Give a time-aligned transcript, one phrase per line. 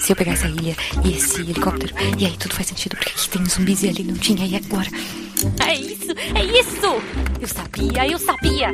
[0.00, 3.28] Se eu pegar essa ilha e esse helicóptero, e aí tudo faz sentido, porque aqui
[3.28, 4.88] tem zumbis e ali não tinha, e agora?
[5.66, 7.02] É isso, é isso!
[7.40, 8.70] Eu sabia, eu sabia!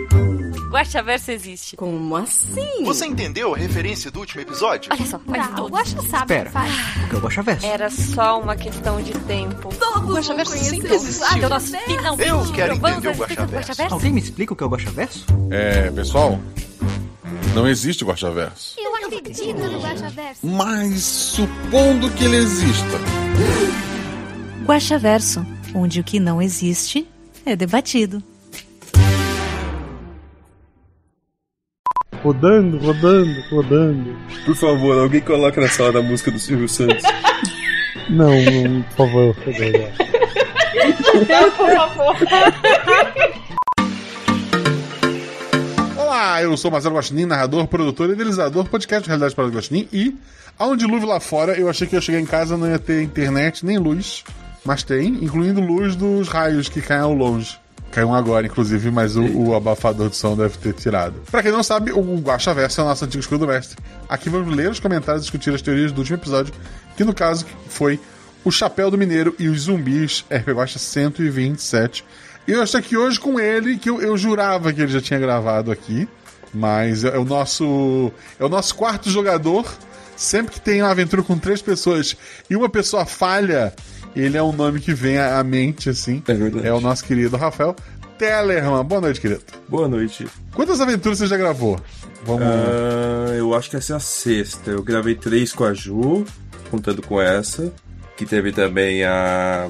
[0.70, 1.76] Guaxaverso existe.
[1.76, 2.84] Como assim?
[2.84, 4.90] Você entendeu a referência do último episódio?
[4.92, 6.50] Olha só, faz Tá, o Guaxa sabe Espera.
[6.50, 6.68] o que.
[7.08, 7.66] O é o Guaxaverso?
[7.66, 9.70] Era só uma questão de tempo.
[9.74, 11.46] Todos Guaxaverso vão sempre conhecer existiu.
[11.46, 13.94] o nós finalmente Eu quero entender o Guaxaverso.
[13.94, 15.24] Alguém me explica o que é o Guaxaverso?
[15.50, 16.38] É, pessoal,
[17.54, 18.74] não existe Guaxaverso.
[18.78, 20.46] Eu acredito no Guaxaverso.
[20.46, 22.98] Mas supondo que ele exista.
[24.64, 27.06] Guaxaverso, onde o que não existe
[27.44, 28.22] é debatido.
[32.22, 34.16] Rodando, rodando, rodando.
[34.44, 37.02] Por favor, alguém coloca na sala da música do Silvio Santos.
[38.10, 39.92] Não, não, por favor, por favor.
[46.20, 49.88] Olá, eu sou Marcelo Guaxinim, narrador, produtor e idealizador do podcast Realidade para o Guaxinim.
[49.92, 50.18] E,
[50.58, 53.04] há um dilúvio lá fora, eu achei que eu chegar em casa não ia ter
[53.04, 54.24] internet nem luz.
[54.64, 57.56] Mas tem, incluindo luz dos raios que caem ao longe.
[57.92, 61.14] Caiu um agora, inclusive, mas o, o abafador de som deve ter tirado.
[61.30, 63.78] Pra quem não sabe, o Guaxa Verso é o nosso antigo escudo mestre.
[64.08, 66.52] Aqui vamos ler os comentários e discutir as teorias do último episódio,
[66.96, 68.00] que no caso foi
[68.44, 72.04] O Chapéu do Mineiro e os Zumbis, RP Guaxa 127.
[72.48, 75.20] E eu estou aqui hoje com ele, que eu, eu jurava que ele já tinha
[75.20, 76.08] gravado aqui,
[76.54, 78.10] mas é o nosso
[78.40, 79.70] é o nosso quarto jogador.
[80.16, 82.16] Sempre que tem uma aventura com três pessoas
[82.48, 83.74] e uma pessoa falha,
[84.16, 86.22] ele é um nome que vem à mente, assim.
[86.26, 86.66] É verdade.
[86.66, 87.76] É o nosso querido Rafael
[88.16, 88.82] Tellerman.
[88.82, 89.42] Boa noite, querido.
[89.68, 90.26] Boa noite.
[90.54, 91.78] Quantas aventuras você já gravou?
[92.24, 92.42] Vamos.
[92.42, 94.70] Ah, eu acho que essa é a sexta.
[94.70, 96.24] Eu gravei três com a Ju,
[96.70, 97.70] contando com essa.
[98.16, 99.68] Que teve também a.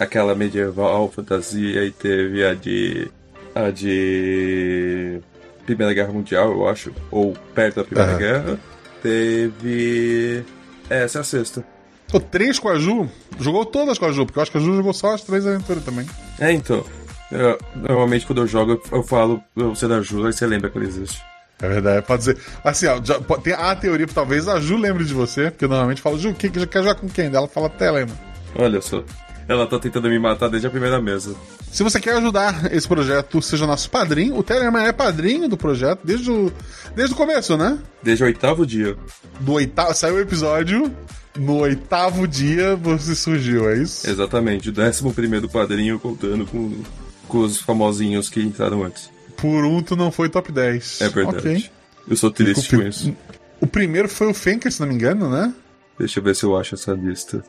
[0.00, 3.08] aquela medieval fantasia e teve a de.
[3.54, 5.20] a de.
[5.66, 6.90] Primeira Guerra Mundial, eu acho.
[7.12, 8.18] Ou perto da Primeira Aham.
[8.18, 8.58] Guerra.
[9.02, 10.42] Teve.
[10.88, 11.64] Essa é a sexta.
[12.10, 13.08] Pô, três com a Ju?
[13.38, 15.46] Jogou todas com a Ju, porque eu acho que a Ju jogou só as três
[15.46, 16.06] aventuras também.
[16.40, 16.84] É, então.
[17.30, 20.86] eu- normalmente quando eu jogo, eu falo você da Ju, aí você lembra que ela
[20.86, 21.22] existe.
[21.62, 22.36] É verdade, pode ser.
[22.64, 25.68] Assim, ó, já- pode- tem a teoria, talvez a Ju lembre de você, porque eu
[25.68, 27.26] normalmente falo, Ju, quem que quer jogar com quem?
[27.26, 28.16] Ela fala Tellerman.
[28.56, 29.04] Olha só.
[29.50, 31.34] Ela tá tentando me matar desde a primeira mesa.
[31.72, 34.36] Se você quer ajudar esse projeto, seja nosso padrinho.
[34.36, 36.52] O Tellerman é padrinho do projeto desde o,
[36.94, 37.76] desde o começo, né?
[38.00, 38.96] Desde o oitavo dia.
[39.40, 40.94] Do oitavo, saiu o episódio,
[41.36, 44.08] no oitavo dia você surgiu, é isso?
[44.08, 46.80] Exatamente, o décimo primeiro padrinho contando com,
[47.26, 49.10] com os famosinhos que entraram antes.
[49.36, 51.00] Por um, tu não foi top 10.
[51.00, 51.38] É verdade.
[51.38, 51.70] Ok.
[52.08, 53.16] Eu sou triste com isso.
[53.60, 55.52] O primeiro foi o Fencas, se não me engano, né?
[55.98, 57.42] Deixa eu ver se eu acho essa lista.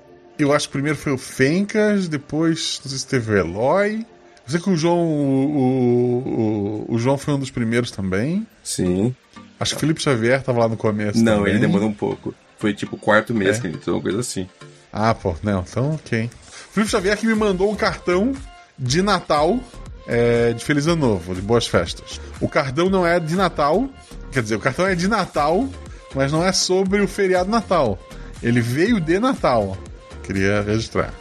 [0.43, 4.05] Eu acho que primeiro foi o Fencas, depois não sei se teve o Eloy.
[4.45, 4.97] Eu sei que o João.
[4.99, 8.45] O, o, o- o João foi um dos primeiros também.
[8.63, 9.15] Sim.
[9.59, 11.23] Acho que o Felipe Xavier tava lá no começo.
[11.23, 11.51] Não, também.
[11.53, 12.33] ele demorou um pouco.
[12.57, 13.61] Foi tipo o quarto mês É?
[13.61, 14.47] que ele entrou, uma coisa assim.
[14.91, 16.29] Ah, pô, não, então ok.
[16.71, 18.33] Felipe Xavier que me mandou um cartão
[18.77, 19.59] de Natal
[20.07, 22.19] é, de Feliz Ano Novo, de boas festas.
[22.41, 23.87] O cartão não é de Natal,
[24.31, 25.67] quer dizer, o cartão é de Natal,
[26.15, 27.97] mas não é sobre o feriado Natal.
[28.43, 29.77] Ele veio de Natal.
[30.23, 31.13] Queria registrar.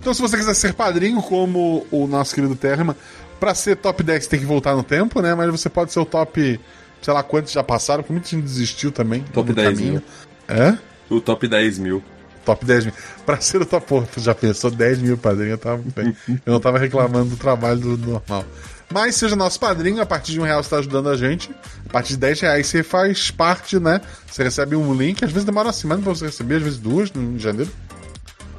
[0.00, 2.96] Então, se você quiser ser padrinho, como o nosso querido Terma,
[3.38, 5.34] pra ser top 10 tem que voltar no tempo, né?
[5.34, 6.58] Mas você pode ser o top,
[7.02, 9.22] sei lá quantos já passaram, porque muita gente desistiu também.
[9.32, 9.92] Top no 10 caminho.
[9.92, 10.02] mil.
[10.48, 10.78] É?
[11.08, 12.02] O top 10 mil.
[12.44, 12.94] Top 10 mil.
[13.26, 16.16] Pra ser o top, pô, tu já pensou 10 mil padrinho, eu, tava bem.
[16.28, 18.44] eu não tava reclamando do trabalho do normal.
[18.92, 21.50] Mas seja nosso padrinho, a partir de um real você tá ajudando a gente.
[21.88, 24.00] A partir de 10 reais você faz parte, né?
[24.28, 27.12] Você recebe um link, às vezes demora uma semana pra você receber, às vezes duas,
[27.12, 27.70] no- em janeiro.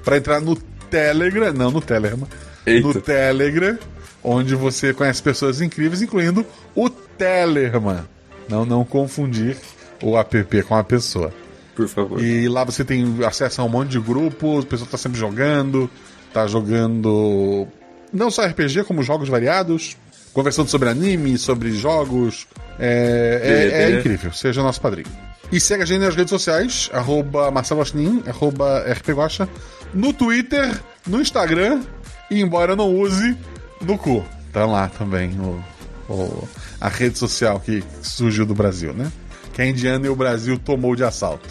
[0.03, 0.55] Pra entrar no
[0.89, 2.27] Telegram, não no Telegram,
[2.65, 2.87] Eita.
[2.87, 3.77] no Telegram,
[4.23, 6.45] onde você conhece pessoas incríveis, incluindo
[6.75, 8.05] o Telegram.
[8.49, 9.57] Não, não confundir
[10.03, 11.31] o app com a pessoa.
[11.75, 12.21] Por favor.
[12.21, 15.89] E lá você tem acesso a um monte de grupos, o pessoal tá sempre jogando,
[16.33, 17.67] tá jogando
[18.11, 19.95] não só RPG, como jogos variados,
[20.33, 22.47] conversando sobre anime, sobre jogos.
[22.77, 25.07] É, é- é incrível, seja nosso padrinho.
[25.51, 27.83] E segue a gente nas redes sociais, arroba Marcelo
[28.25, 29.49] arroba RPGosta,
[29.93, 31.81] no Twitter, no Instagram,
[32.29, 33.35] e embora não use,
[33.81, 34.23] no cu.
[34.53, 35.63] Tá lá também o,
[36.11, 36.47] o-
[36.79, 39.11] a rede social que surgiu do Brasil, né?
[39.53, 41.47] Que a Indiana e o Brasil tomou de assalto.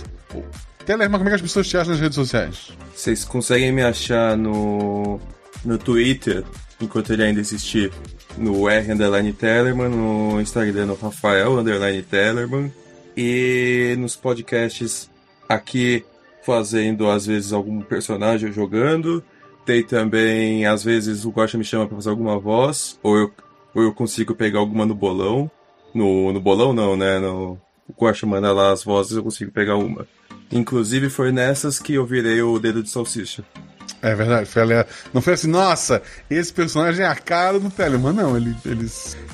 [0.86, 2.68] Telerma, como é que as pessoas te acham nas redes sociais?
[2.94, 5.20] Vocês conseguem me achar no,
[5.64, 6.42] no Twitter,
[6.80, 7.92] enquanto ele ainda existir,
[8.38, 12.72] no R underline Tellerman, no Instagram no Rafael underline Tellerman,
[13.16, 15.10] e nos podcasts
[15.48, 16.04] aqui
[16.42, 19.22] fazendo às vezes algum personagem jogando.
[19.64, 23.32] Tem também, às vezes o Guaxa me chama pra fazer alguma voz, ou eu,
[23.74, 25.50] ou eu consigo pegar alguma no bolão.
[25.94, 27.18] No, no bolão não, né?
[27.18, 30.06] No, o Guaxa manda lá as vozes, eu consigo pegar uma.
[30.50, 33.44] Inclusive foi nessas que eu virei o dedo de salsicha.
[34.02, 38.14] É verdade, foi ale- não foi assim, nossa, esse personagem é a cara do Telemann.
[38.14, 38.86] Não, ele, ele,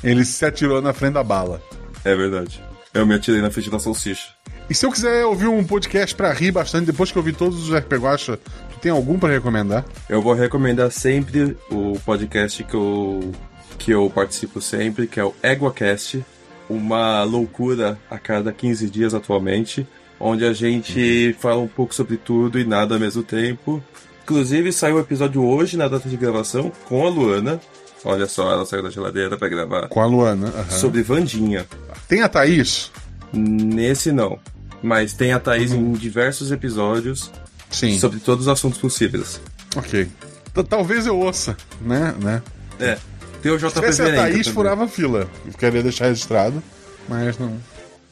[0.03, 1.63] ele se atirou na frente da bala.
[2.05, 2.63] É verdade.
[2.93, 4.29] Eu me atirei na frente da salsicha.
[4.69, 7.63] E se eu quiser ouvir um podcast pra rir bastante, depois que eu vi todos
[7.69, 8.37] os RPG Guacha,
[8.71, 9.85] tu tem algum pra recomendar?
[10.09, 13.33] Eu vou recomendar sempre o podcast que eu,
[13.79, 16.25] que eu participo sempre, que é o EguaCast.
[16.69, 19.87] Uma loucura a cada 15 dias atualmente,
[20.19, 23.81] onde a gente fala um pouco sobre tudo e nada ao mesmo tempo.
[24.25, 27.61] Inclusive, saiu o episódio hoje, na data de gravação, com a Luana.
[28.05, 29.87] Olha só, ela saiu da geladeira pra gravar.
[29.87, 30.49] Com a Luana.
[30.49, 30.71] aham.
[30.71, 31.65] Sobre Vandinha.
[32.09, 32.91] Tem a Thaís?
[33.33, 34.41] Nesse não.
[34.83, 37.31] Mas tem a Thaís em diversos episódios
[37.71, 37.99] Sim.
[37.99, 39.41] sobre todos os assuntos possíveis.
[39.75, 40.09] Ok.
[40.55, 42.15] T- Talvez eu ouça, né?
[42.21, 42.43] né?
[42.79, 42.99] É.
[43.43, 44.53] Tem o Se JP tivesse a Thaís, também.
[44.53, 45.29] furava a fila.
[45.47, 46.63] Eu queria deixar registrado,
[47.09, 47.57] mas não.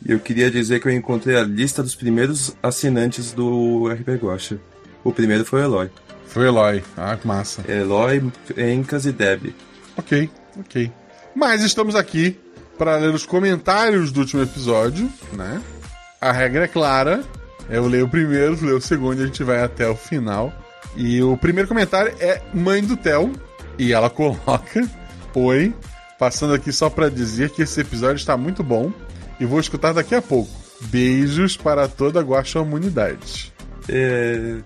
[0.06, 4.58] Eu queria dizer que eu encontrei a lista dos primeiros assinantes do RP Guacha.
[5.02, 5.90] O primeiro foi o Eloy.
[6.26, 6.82] Foi o Eloy.
[6.96, 7.62] Ah, que massa.
[7.70, 8.22] Eloy,
[8.56, 9.55] Encas e Deb.
[9.96, 10.28] Ok,
[10.58, 10.93] ok.
[11.34, 12.38] Mas estamos aqui
[12.76, 15.61] para ler os comentários do último episódio, né?
[16.25, 17.23] A regra é clara.
[17.69, 20.53] Eu leio o primeiro, tu lê o segundo e a gente vai até o final.
[20.97, 23.32] E o primeiro comentário é Mãe do Theo.
[23.79, 24.88] E ela coloca:
[25.35, 25.75] Oi,
[26.19, 28.93] passando aqui só para dizer que esse episódio está muito bom
[29.41, 30.50] e vou escutar daqui a pouco.
[30.82, 33.53] Beijos para toda a Guaxa Humanidade.
[33.88, 34.56] É,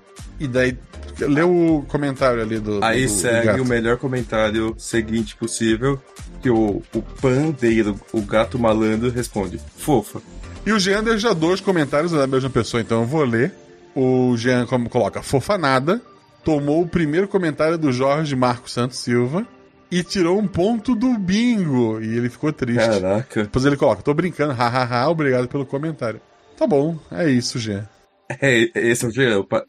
[0.41, 0.77] E daí,
[1.21, 2.83] lê o comentário ali do.
[2.85, 3.63] Aí do- do segue gato.
[3.63, 6.01] o melhor comentário seguinte possível,
[6.43, 9.61] que o, o pandeiro, o gato malandro, responde.
[9.77, 10.21] Fofa.
[10.69, 13.55] E o Jean deixa dois comentários da mesma pessoa, então eu vou ler.
[13.95, 16.01] O Jean como coloca, fofa nada,
[16.45, 19.47] tomou o primeiro comentário do Jorge Marco Santos Silva
[19.91, 22.01] e tirou um ponto do bingo.
[22.03, 22.87] E ele ficou triste.
[22.87, 23.43] Caraca.
[23.45, 26.21] Depois ele coloca, tô brincando, hahaha, obrigado pelo comentário.
[26.57, 27.89] Tá bom, é isso, Jean.
[28.29, 29.43] É, esse é o Jean.
[29.45, 29.65] pa-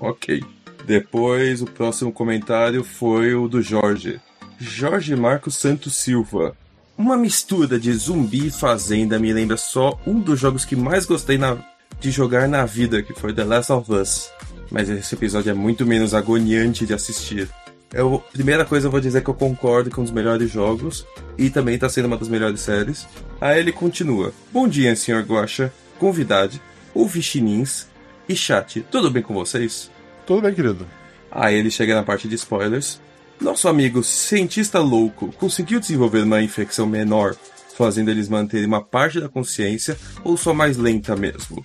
[0.00, 0.42] Ok.
[0.86, 4.18] Depois, o próximo comentário foi o do Jorge.
[4.58, 6.56] Jorge Marcos Santos Silva.
[6.96, 11.36] Uma mistura de zumbi e fazenda me lembra só um dos jogos que mais gostei
[11.36, 11.58] na-
[12.00, 14.30] de jogar na vida, que foi The Last of Us.
[14.70, 17.48] Mas esse episódio é muito menos agoniante de assistir.
[17.92, 21.06] Eu, primeira coisa, eu vou dizer que eu concordo com um dos melhores jogos
[21.38, 23.06] e também tá sendo uma das melhores séries.
[23.40, 24.32] Aí ele continua.
[24.52, 26.60] Bom dia, senhor Guaxa, convidade,
[26.94, 27.86] ouvichinins
[28.28, 28.84] e chat.
[28.90, 29.90] Tudo bem com vocês?
[30.26, 30.86] Tudo bem, querido.
[31.30, 33.00] Aí ele chega na parte de spoilers.
[33.40, 37.36] Nosso amigo cientista louco conseguiu desenvolver uma infecção menor,
[37.76, 41.64] fazendo eles manterem uma parte da consciência ou só mais lenta mesmo?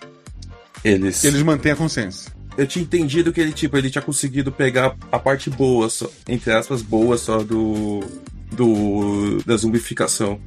[0.83, 1.23] Eles.
[1.23, 2.31] Eles mantêm a consciência.
[2.57, 6.51] Eu tinha entendido que ele, tipo, ele tinha conseguido pegar a parte boa, só, entre
[6.51, 8.01] aspas, boa só do.
[8.51, 9.41] do.
[9.45, 10.39] da zumbificação.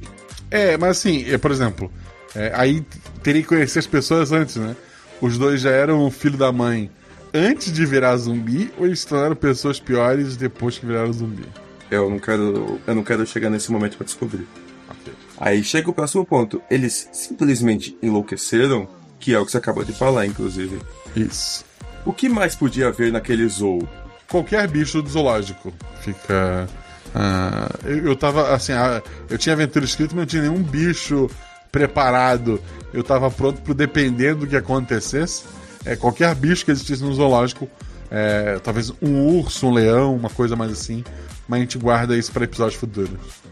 [0.51, 1.91] É, mas assim, é, por exemplo,
[2.35, 2.85] é, aí
[3.23, 4.75] teria que conhecer as pessoas antes, né?
[5.19, 6.91] Os dois já eram o filho da mãe
[7.35, 11.45] antes de virar zumbi ou eles se tornaram pessoas piores depois que viraram zumbi?
[11.91, 12.79] Eu não quero.
[12.87, 14.47] Eu não quero chegar nesse momento pra descobrir.
[14.89, 15.13] Ok.
[15.37, 16.61] Aí chega o próximo ponto.
[16.71, 18.87] Eles simplesmente enlouqueceram,
[19.19, 20.79] que é o que você acabou de falar, inclusive.
[21.15, 21.65] Isso.
[22.05, 23.87] O que mais podia haver naquele zoo?
[24.29, 26.67] Qualquer bicho do zoológico fica.
[27.13, 31.29] ah, eu, eu tava assim, ah, eu tinha aventura escrito, mas não tinha nenhum bicho
[31.71, 32.61] preparado.
[32.93, 35.43] Eu tava pronto pro dependendo do que acontecesse.
[35.85, 37.69] É, qualquer bicho que existisse no zoológico,
[38.09, 41.03] é, talvez um urso, um leão, uma coisa mais assim.
[41.47, 43.11] Mas a gente guarda isso para episódios futuros.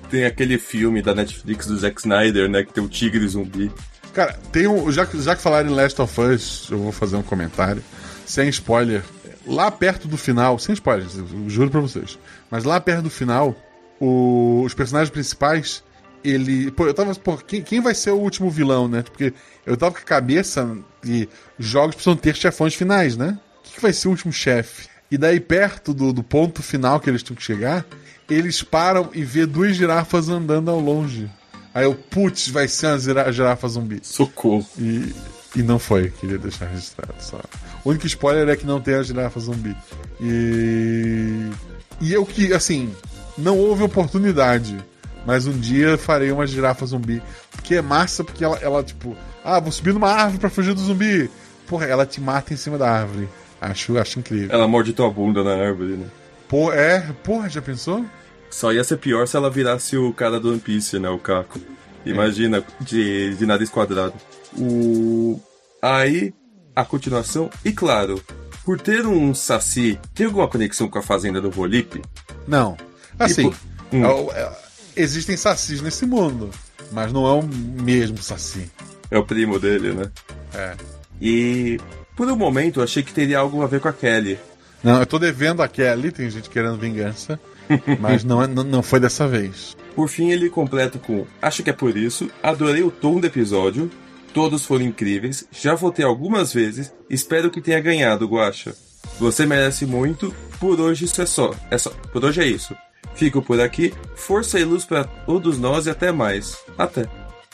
[0.10, 2.64] Tem aquele filme da Netflix do Zack Snyder, né?
[2.64, 3.72] Que tem o tigre zumbi.
[4.14, 4.92] Cara, tem um.
[4.92, 7.84] Já, que- já que falaram em Last of Us, eu vou fazer um comentário.
[8.26, 9.04] Sem spoiler.
[9.46, 12.18] Lá perto do final, sem spoilers, eu juro pra vocês.
[12.50, 13.56] Mas lá perto do final,
[14.00, 15.84] o- os personagens principais,
[16.24, 16.72] ele.
[16.72, 17.14] Pô, eu tava.
[17.16, 19.02] Pô, quem, quem vai ser o último vilão, né?
[19.04, 19.34] Porque
[19.66, 21.28] eu tava com a cabeça de
[21.60, 23.38] jogos precisam ter chefões finais, né?
[23.60, 24.88] O que, que vai ser o último chefe?
[25.12, 27.86] E daí, perto do, do ponto final que eles tinham que chegar,
[28.30, 31.30] eles param e vê duas girafas andando ao longe.
[31.74, 34.00] Aí eu, putz, vai ser uma zira- girafa zumbi.
[34.04, 34.66] Socorro.
[34.78, 35.14] E,
[35.56, 37.40] e não foi, queria deixar registrado só.
[37.84, 39.76] O único spoiler é que não tem a girafa zumbi.
[40.22, 41.50] E.
[42.02, 42.92] E eu que, assim,
[43.38, 44.78] não houve oportunidade.
[45.26, 47.22] Mas um dia farei uma girafa zumbi.
[47.52, 50.82] Porque é massa, porque ela, ela tipo, ah, vou subir numa árvore pra fugir do
[50.82, 51.30] zumbi.
[51.68, 53.30] Porra, ela te mata em cima da árvore.
[53.62, 54.50] Acho, acho incrível.
[54.52, 56.08] Ela morde tua bunda na árvore, né?
[56.50, 58.06] Pô, é, porra, já pensou?
[58.50, 61.10] Só ia ser pior se ela virasse o cara do One Piece, né?
[61.10, 61.60] O Caco.
[62.06, 64.14] Imagina, de, de nariz quadrado.
[64.58, 65.40] O...
[65.82, 66.34] Aí,
[66.76, 67.50] a continuação.
[67.64, 68.22] E claro,
[68.66, 72.02] por ter um Saci, tem alguma conexão com a fazenda do Volipe?
[72.48, 72.78] Não.
[73.18, 73.58] Assim, Tipo,
[73.94, 74.04] hum.
[74.96, 76.50] Existem sacis nesse mundo.
[76.92, 78.70] Mas não é o mesmo saci.
[79.10, 80.12] É o primo dele, né?
[80.54, 80.76] É.
[81.22, 81.80] E
[82.16, 84.38] Por um momento eu achei que teria algo a ver com a Kelly.
[84.84, 87.40] Não, eu tô devendo a Kelly, tem gente querendo vingança,
[88.00, 89.76] mas não, é- não, não foi dessa vez.
[89.96, 93.90] Por fim, ele completa com: Acho que é por isso, adorei o tom do episódio,
[94.34, 98.76] todos foram incríveis, já votei algumas vezes, espero que tenha ganhado, Guacha.
[99.20, 101.54] Você merece muito, por hoje isso é só.
[101.72, 101.90] É só.
[102.12, 102.76] Por hoje é isso.
[103.16, 106.58] Fico por aqui, força e luz para todos nós e até mais.
[106.78, 107.08] Até.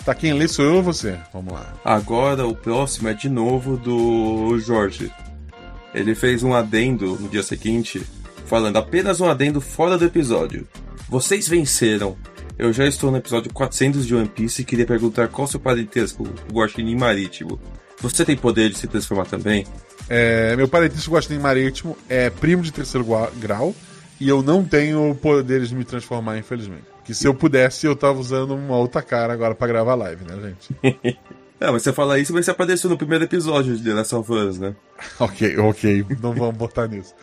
[0.05, 1.19] Tá quem lê sou eu ou você?
[1.33, 1.73] Vamos lá.
[1.83, 5.11] Agora o próximo é de novo do Jorge.
[5.93, 8.01] Ele fez um adendo no dia seguinte,
[8.45, 10.67] falando apenas um adendo fora do episódio.
[11.09, 12.15] Vocês venceram.
[12.57, 16.23] Eu já estou no episódio 400 de One Piece e queria perguntar qual seu parentesco,
[16.23, 17.59] o Guaxinim Marítimo.
[18.01, 19.65] Você tem poder de se transformar também?
[20.07, 23.05] É, meu parentesco Guaxinim Marítimo é primo de terceiro
[23.37, 23.73] grau
[24.19, 26.83] e eu não tenho poderes de me transformar, infelizmente.
[27.03, 30.55] Que se eu pudesse, eu tava usando uma outra cara agora pra gravar live, né,
[30.81, 31.17] gente?
[31.61, 34.31] É, mas você fala isso, mas você apareceu no primeiro episódio de The Last of
[34.31, 34.73] Us, né?
[35.19, 37.13] ok, ok, não vamos botar nisso.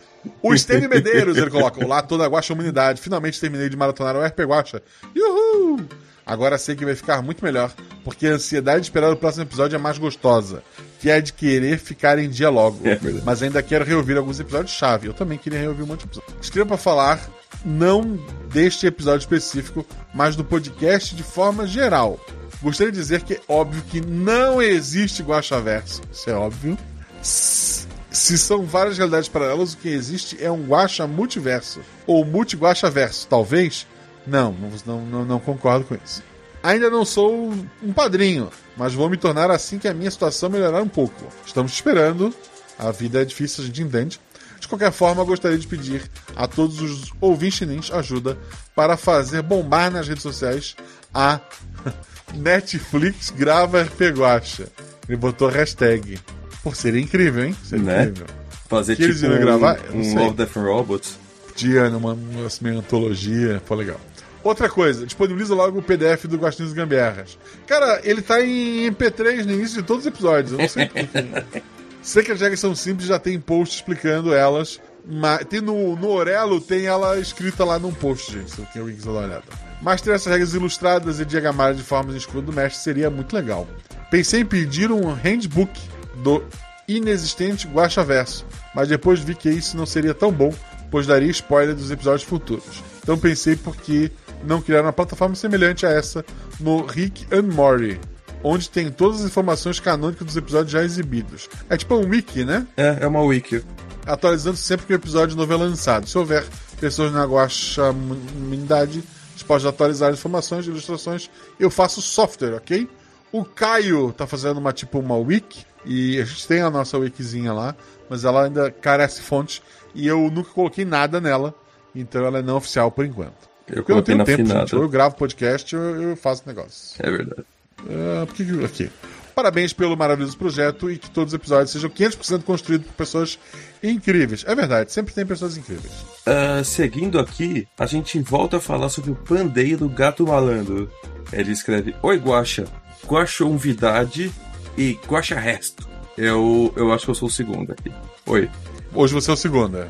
[0.43, 3.01] O Stênio Medeiros, ele coloca: Olá, toda a Guaxa Humanidade.
[3.01, 4.83] Finalmente terminei de maratonar o RP Guaxa.
[5.15, 5.79] Uhul!
[6.23, 7.73] Agora sei que vai ficar muito melhor,
[8.03, 10.61] porque a ansiedade de esperar o próximo episódio é mais gostosa,
[10.99, 12.79] que é de querer ficar em dia logo.
[12.87, 12.99] É.
[13.23, 15.07] Mas ainda quero reouvir alguns episódios chave.
[15.07, 16.35] Eu também queria reouvir um monte de episódios.
[16.41, 17.29] Escreva pra falar,
[17.63, 18.19] não
[18.51, 22.19] deste episódio específico, mas do podcast de forma geral.
[22.61, 26.01] Gostaria de dizer que é óbvio que não existe Guaxaverso.
[26.11, 26.77] Isso é óbvio.
[27.21, 31.81] Se são várias realidades paralelas, o que existe é um Guaxa multiverso.
[32.07, 33.85] Ou multi-Guaxaverso, talvez?
[34.25, 36.23] Não, não, não, não concordo com isso.
[36.67, 40.81] Ainda não sou um padrinho, mas vou me tornar assim que a minha situação melhorar
[40.83, 41.25] um pouco.
[41.45, 42.33] Estamos esperando.
[42.77, 44.19] A vida é difícil, a gente entende.
[44.59, 46.03] De qualquer forma, gostaria de pedir
[46.35, 48.37] a todos os ouvintes nins ajuda
[48.75, 50.75] para fazer bombar nas redes sociais
[51.13, 51.39] a
[52.35, 54.67] Netflix grava RP Guacha.
[55.07, 56.19] Ele botou a hashtag.
[56.61, 57.55] Pô, seria incrível, hein?
[57.63, 58.01] Seria Né?
[58.03, 58.27] incrível.
[58.67, 59.79] Fazer Que eles tipo um, gravar?
[59.93, 60.15] Um.
[60.15, 61.17] Love, Death and Robots.
[61.47, 64.01] Podia, numa, numa meio antologia, foi legal.
[64.43, 67.37] Outra coisa, disponibiliza logo o PDF do Gostinhos Gambiarras.
[67.65, 71.61] Cara, ele tá em MP3 no início de todos os episódios, eu não sei porquê.
[72.01, 74.79] sei que as regras são simples, já tem post explicando elas.
[75.09, 79.05] Mas tem no, no Orelo tem ela escrita lá num post, gente, se alguém quiser
[79.05, 79.43] dar uma olhada.
[79.81, 83.33] Mas ter essas regras ilustradas e diagramadas de formas em escudo do mestre seria muito
[83.33, 83.65] legal.
[84.11, 85.79] Pensei em pedir um handbook
[86.15, 86.43] do
[86.87, 90.53] inexistente Guaxaverso, mas depois vi que isso não seria tão bom,
[90.91, 92.83] pois daria spoiler dos episódios futuros.
[93.01, 94.11] Então pensei porque
[94.43, 96.25] não criar uma plataforma semelhante a essa
[96.59, 97.99] no Rick and Morty,
[98.43, 101.49] onde tem todas as informações canônicas dos episódios já exibidos.
[101.69, 102.65] É tipo um wiki, né?
[102.75, 103.63] É, é uma wiki.
[104.05, 106.07] Atualizando sempre que o episódio novo é lançado.
[106.07, 106.45] Se houver
[106.79, 109.03] pessoas na Guaxamunidade
[109.33, 111.29] dispostas a atualizar informações e ilustrações,
[111.59, 112.89] eu faço software, ok?
[113.31, 117.53] O Caio tá fazendo uma tipo uma wiki e a gente tem a nossa wikizinha
[117.53, 117.75] lá,
[118.09, 119.61] mas ela ainda carece fontes
[119.93, 121.53] e eu nunca coloquei nada nela,
[121.93, 123.47] então ela é não oficial por enquanto.
[123.67, 124.59] Eu Porque eu não tenho tempo, finada.
[124.61, 124.75] gente.
[124.75, 126.95] Ou eu gravo podcast ou eu faço negócio.
[126.99, 127.43] É verdade.
[127.89, 128.89] Ah, por que que- aqui.
[129.35, 133.37] Parabéns pelo maravilhoso projeto e que todos os episódios sejam 500% construídos por pessoas
[133.83, 134.43] incríveis.
[134.47, 135.91] É verdade, sempre tem pessoas incríveis.
[136.25, 140.89] Ah, seguindo aqui, a gente volta a falar sobre o pandeiro gato malandro.
[141.31, 142.65] Ele escreve: Oi, Guaxa.
[143.05, 144.31] Guaxa Umvidade
[144.75, 145.87] e Guaxa Resto.
[146.17, 147.91] Eu, eu acho que eu sou o segundo aqui.
[148.25, 148.49] Oi.
[148.91, 149.87] Hoje você é o segundo, é.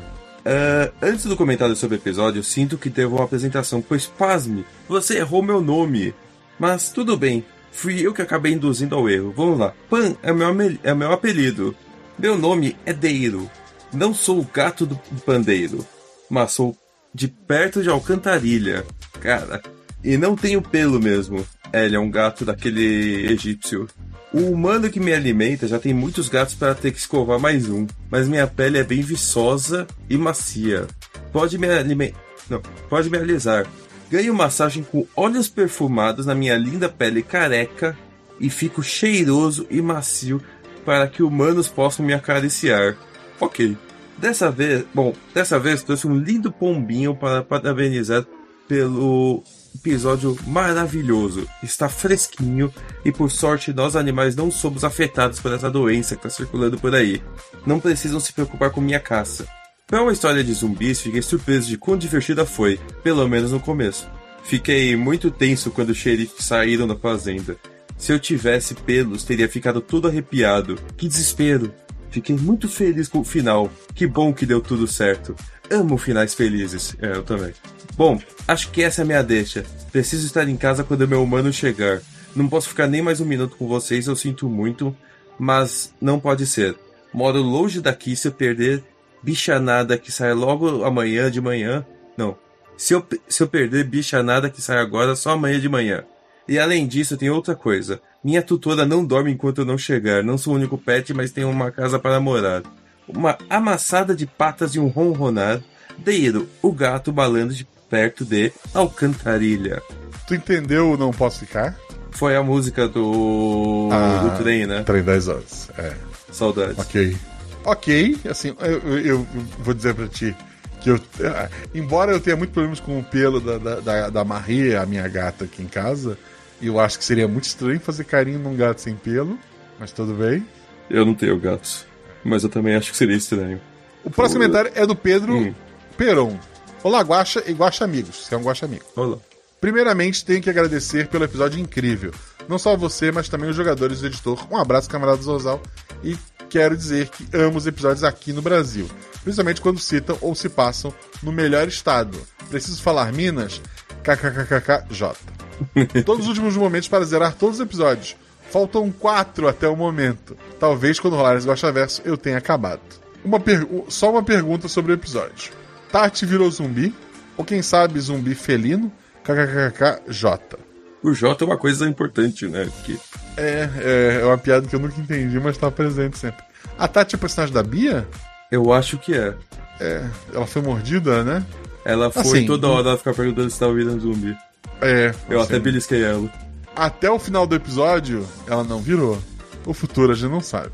[0.50, 5.18] Ah, antes do comentário sobre o episódio, sinto que devo uma apresentação, pois pasme, você
[5.18, 6.14] errou meu nome.
[6.58, 9.30] Mas tudo bem, fui eu que acabei induzindo ao erro.
[9.36, 9.74] Vamos lá.
[9.90, 10.48] Pan é meu,
[10.82, 11.76] é meu apelido.
[12.18, 13.50] Meu nome é Deiro.
[13.92, 15.86] Não sou o gato do pandeiro,
[16.30, 16.74] mas sou
[17.14, 18.86] de perto de Alcantarilha.
[19.20, 19.60] Cara,
[20.02, 21.46] e não tenho pelo mesmo.
[21.74, 23.86] Ele é um gato daquele egípcio.
[24.32, 27.86] O humano que me alimenta já tem muitos gatos para ter que escovar mais um,
[28.10, 30.86] mas minha pele é bem viçosa e macia.
[31.32, 32.18] Pode me alimentar.
[32.50, 33.66] Não, pode me alisar.
[34.10, 37.96] Ganho massagem com óleos perfumados na minha linda pele careca
[38.38, 40.42] e fico cheiroso e macio
[40.84, 42.96] para que humanos possam me acariciar.
[43.40, 43.76] Ok.
[44.16, 48.26] Dessa vez, bom, dessa vez trouxe um lindo pombinho para parabenizar
[48.66, 49.42] pelo
[49.74, 51.48] episódio maravilhoso.
[51.62, 52.72] Está fresquinho
[53.04, 56.94] e por sorte nós animais não somos afetados por essa doença que está circulando por
[56.94, 57.22] aí.
[57.66, 59.46] Não precisam se preocupar com minha caça.
[59.86, 64.06] Para uma história de zumbis, fiquei surpreso de quão divertida foi, pelo menos no começo.
[64.44, 67.56] Fiquei muito tenso quando os xerifes saíram da fazenda.
[67.96, 70.76] Se eu tivesse pelos, teria ficado todo arrepiado.
[70.96, 71.72] Que desespero!
[72.10, 73.70] Fiquei muito feliz com o final.
[73.94, 75.34] Que bom que deu tudo certo.
[75.70, 76.96] Amo finais felizes.
[77.00, 77.52] É, eu também.
[77.98, 79.64] Bom, acho que essa é a minha deixa.
[79.90, 82.00] Preciso estar em casa quando meu humano chegar.
[82.32, 84.96] Não posso ficar nem mais um minuto com vocês, eu sinto muito,
[85.36, 86.76] mas não pode ser.
[87.12, 88.84] Moro longe daqui, se eu perder
[89.20, 91.84] bichanada que sai logo amanhã de manhã.
[92.16, 92.38] Não.
[92.76, 96.04] Se eu, se eu perder bichanada que sai agora, só amanhã de manhã.
[96.46, 98.00] E além disso, tem outra coisa.
[98.22, 100.22] Minha tutora não dorme enquanto eu não chegar.
[100.22, 102.62] Não sou o único pet, mas tenho uma casa para morar.
[103.08, 105.60] Uma amassada de patas e um ronronar.
[105.98, 109.82] Deiro, o gato balando de perto de Alcantarilha.
[110.26, 111.76] Tu entendeu o Não Posso Ficar?
[112.10, 114.18] Foi a música do, Ah.
[114.36, 114.82] do trem, né?
[114.82, 115.70] Trem 10 horas.
[115.78, 115.92] É.
[116.32, 116.78] Saudades.
[116.78, 117.16] Ok.
[117.64, 119.26] Ok, assim, eu, eu- eu
[119.60, 120.34] vou dizer pra ti
[120.80, 121.00] que eu.
[121.24, 124.86] ah, Embora eu tenha muitos problemas com o pelo da, da, da, da Marie, a
[124.86, 126.16] minha gata aqui em casa,
[126.62, 129.38] eu acho que seria muito estranho fazer carinho num gato sem pelo,
[129.78, 130.44] mas tudo bem.
[130.90, 131.84] Eu não tenho gatos.
[132.24, 133.60] Mas eu também acho que seria estranho.
[134.04, 135.54] O próximo comentário é do Pedro Hum.
[135.96, 136.38] Peron.
[136.82, 138.24] Olá, Guaxa e Guaxa Amigos.
[138.24, 138.84] Você é um Guaxa Amigo.
[138.94, 139.18] Olá.
[139.60, 142.12] Primeiramente, tenho que agradecer pelo episódio incrível.
[142.48, 144.46] Não só você, mas também os jogadores e o editor.
[144.48, 145.60] Um abraço, camarada Zorzal.
[146.04, 146.16] E
[146.48, 148.88] quero dizer que amo os episódios aqui no Brasil.
[149.24, 152.16] Principalmente quando citam ou se passam no melhor estado.
[152.48, 153.60] Preciso falar Minas?
[154.04, 155.16] KKKKJ.
[156.06, 158.16] Todos os últimos momentos para zerar todos os episódios.
[158.50, 160.36] Faltam quatro até o momento.
[160.60, 162.80] Talvez quando rolar esse Gosta Verso eu tenha acabado.
[163.24, 163.42] Uma
[163.88, 165.52] Só uma pergunta sobre o episódio.
[165.90, 166.94] Tati virou zumbi?
[167.36, 168.92] Ou quem sabe zumbi felino?
[169.22, 170.58] KKKKJ.
[171.02, 172.68] O J é uma coisa importante, né?
[172.84, 172.98] Que
[173.36, 176.44] É, é, é uma piada que eu nunca entendi, mas tá presente sempre.
[176.76, 178.06] A Tati é personagem da Bia?
[178.50, 179.34] eu acho que é.
[179.80, 180.04] É,
[180.34, 181.44] ela foi mordida, né?
[181.84, 184.36] Ela foi Assim, toda hora ela ficar perguntando se tá ouvindo zumbi.
[184.80, 185.14] É.
[185.28, 186.28] Eu assim, até belisquei ela.
[186.74, 189.18] Até o final do episódio, ela não virou.
[189.64, 190.72] O futuro a gente não sabe.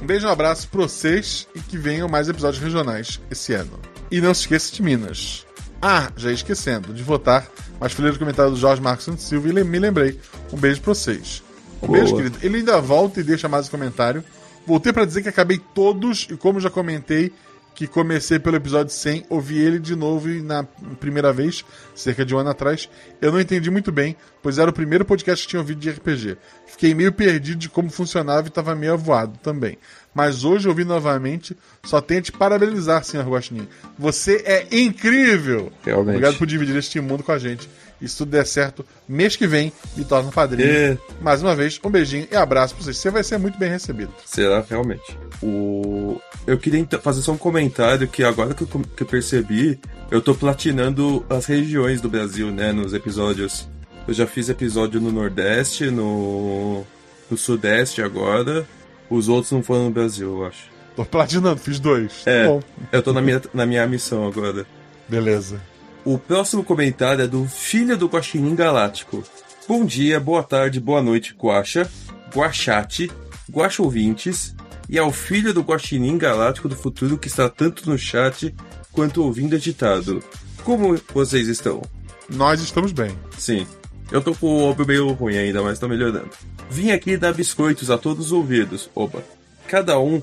[0.00, 3.78] Um beijo e um abraço pra vocês e que venham mais episódios regionais esse ano.
[4.12, 5.46] E não se esqueça de Minas.
[5.80, 7.48] Ah, já ia esquecendo de votar,
[7.80, 10.20] mas falei no comentário do Jorge Marcos Santos Silva e me lembrei.
[10.52, 11.42] Um beijo pra vocês.
[11.82, 11.98] Um Boa.
[11.98, 12.38] beijo, querido.
[12.42, 14.22] Ele ainda volta e deixa mais um comentário.
[14.66, 17.32] Voltei pra dizer que acabei todos e como já comentei
[17.74, 20.62] que comecei pelo episódio 100, ouvi ele de novo e na
[21.00, 22.88] primeira vez, cerca de um ano atrás,
[23.20, 26.36] eu não entendi muito bem, pois era o primeiro podcast que tinha ouvido de RPG.
[26.66, 29.78] Fiquei meio perdido de como funcionava e estava meio avoado também.
[30.14, 33.66] Mas hoje, ouvi novamente, só tenho a te parabenizar, senhor Guaxinim.
[33.98, 35.72] Você é incrível!
[35.84, 36.16] Realmente.
[36.16, 37.68] Obrigado por dividir este mundo com a gente.
[38.02, 40.68] E se tudo der certo, mês que vem, me torna padrinho.
[40.68, 40.98] É.
[41.20, 42.96] Mais uma vez, um beijinho e abraço pra vocês.
[42.96, 44.12] Você vai ser muito bem recebido.
[44.26, 45.16] Será realmente?
[45.40, 46.20] O...
[46.44, 49.78] Eu queria então fazer só um comentário que agora que eu, que eu percebi,
[50.10, 53.68] eu tô platinando as regiões do Brasil, né, nos episódios.
[54.08, 56.84] Eu já fiz episódio no Nordeste, no,
[57.30, 58.66] no Sudeste agora.
[59.12, 60.70] Os outros não foram no Brasil, eu acho.
[60.96, 62.22] Tô platinando, fiz dois.
[62.24, 64.66] É, Bom, eu tô na minha, na minha missão agora.
[65.06, 65.60] beleza.
[66.02, 69.22] O próximo comentário é do Filho do Guaxinim Galáctico.
[69.68, 71.88] Bom dia, boa tarde, boa noite, Guaxa,
[72.34, 73.10] Guaxate,
[73.50, 74.54] Guaxa ouvintes,
[74.88, 78.54] e ao filho do Guaxinim Galáctico do futuro que está tanto no chat
[78.90, 80.22] quanto ouvindo editado.
[80.64, 81.82] Como vocês estão?
[82.30, 83.16] Nós estamos bem.
[83.38, 83.66] Sim.
[84.12, 86.28] Eu tô com o ombro meio ruim ainda, mas tô melhorando.
[86.70, 88.90] Vim aqui dar biscoitos a todos os ouvidos.
[88.94, 89.22] Opa.
[89.66, 90.20] Cada um.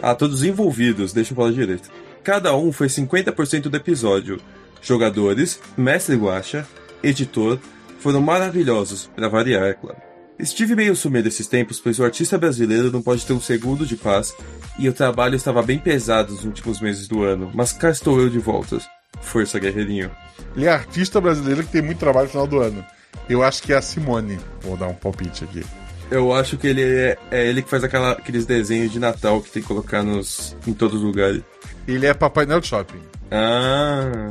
[0.00, 1.90] A todos os envolvidos, deixa eu falar direito.
[2.22, 4.40] Cada um foi 50% do episódio.
[4.80, 6.66] Jogadores, mestre Guacha,
[7.02, 7.58] editor,
[7.98, 9.98] foram maravilhosos, pra variar, é claro.
[10.38, 13.96] Estive meio sumido esses tempos, pois o artista brasileiro não pode ter um segundo de
[13.96, 14.34] paz
[14.78, 18.30] e o trabalho estava bem pesado nos últimos meses do ano, mas cá estou eu
[18.30, 18.78] de volta.
[19.20, 20.10] Força, guerreirinho.
[20.56, 22.84] Ele é artista brasileiro que tem muito trabalho no final do ano.
[23.28, 24.38] Eu acho que é a Simone.
[24.62, 25.64] Vou dar um palpite aqui.
[26.10, 29.50] Eu acho que ele é, é ele que faz aquela- aqueles desenhos de Natal que
[29.50, 31.42] tem que colocar nos, em todos os lugares.
[31.88, 33.00] Ele é Papai Noel Shopping.
[33.30, 34.30] Ah.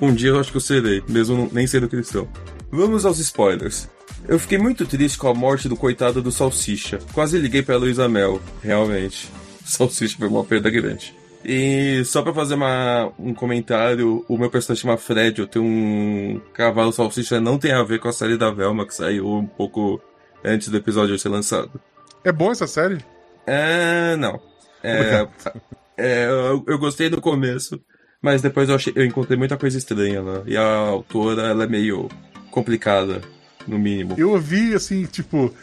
[0.00, 2.28] Um dia eu acho que eu serei, mesmo nem sendo cristão.
[2.70, 3.88] Vamos aos spoilers.
[4.26, 6.98] Eu fiquei muito triste com a morte do coitado do Salsicha.
[7.12, 9.30] Quase liguei pra Luísa Mel, realmente.
[9.64, 11.14] Salsicha foi uma perda grande.
[11.44, 16.40] E só pra fazer uma, um comentário, o meu personagem chama Fred, eu tenho um
[16.52, 20.00] cavalo salsicha, não tem a ver com a série da Velma, que saiu um pouco
[20.44, 21.80] antes do episódio ser lançado.
[22.24, 22.98] É bom essa série?
[23.46, 24.40] É, não.
[24.82, 25.26] É,
[25.96, 27.80] é, eu, eu gostei do começo,
[28.20, 30.42] mas depois eu, achei, eu encontrei muita coisa estranha lá.
[30.44, 32.08] E a autora, ela é meio
[32.50, 33.22] complicada,
[33.66, 34.14] no mínimo.
[34.18, 35.54] Eu ouvi, assim, tipo,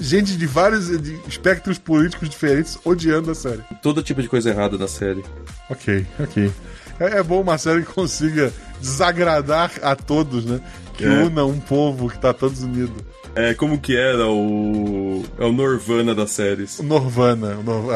[0.00, 3.62] gente de vários de espectros políticos diferentes odiando a série.
[3.82, 5.22] Todo tipo de coisa errada na série.
[5.68, 6.50] Ok, ok.
[7.00, 10.60] É, é bom uma série que consiga desagradar a todos, né?
[10.96, 11.08] Que É.
[11.08, 13.02] una um povo que tá todos unidos.
[13.34, 15.24] É, como que era o...
[15.38, 16.78] É o Norvana das séries.
[16.78, 17.92] O Norvana, o Nor-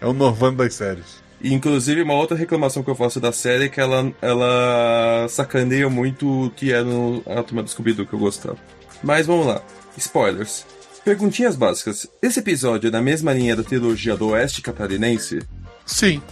[0.00, 1.22] é o Norvana das séries.
[1.40, 5.88] E, inclusive, uma outra reclamação que eu faço da série é que ela, ela sacaneia
[5.88, 8.56] muito o que é no a Turma do Scooby-Doo que eu gostava.
[9.02, 9.60] Mas vamos lá.
[9.96, 10.66] Spoilers.
[11.04, 12.06] Perguntinhas básicas.
[12.22, 15.40] Esse episódio é na mesma linha da trilogia do Oeste Catarinense?
[15.84, 16.22] Sim.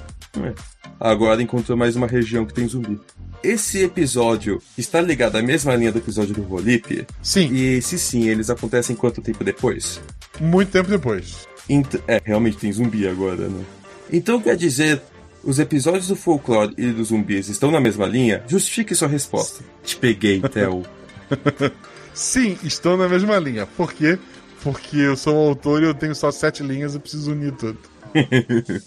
[0.43, 0.53] É.
[0.99, 2.99] Agora encontrou mais uma região que tem zumbi.
[3.43, 7.07] Esse episódio está ligado à mesma linha do episódio do Rolip?
[7.23, 7.53] Sim.
[7.53, 10.01] E se sim, eles acontecem quanto tempo depois?
[10.41, 11.47] Muito tempo depois.
[11.69, 13.65] Ent- é, realmente tem zumbi agora, né?
[14.11, 15.03] Então quer dizer,
[15.43, 18.43] os episódios do folclore e dos zumbis estão na mesma linha?
[18.47, 19.63] Justifique sua resposta.
[19.85, 20.85] Te peguei, Theo.
[22.15, 23.67] Sim, estão na mesma linha.
[23.67, 24.19] Por quê?
[24.63, 27.79] Porque eu sou o autor e eu tenho só sete linhas e preciso unir tudo.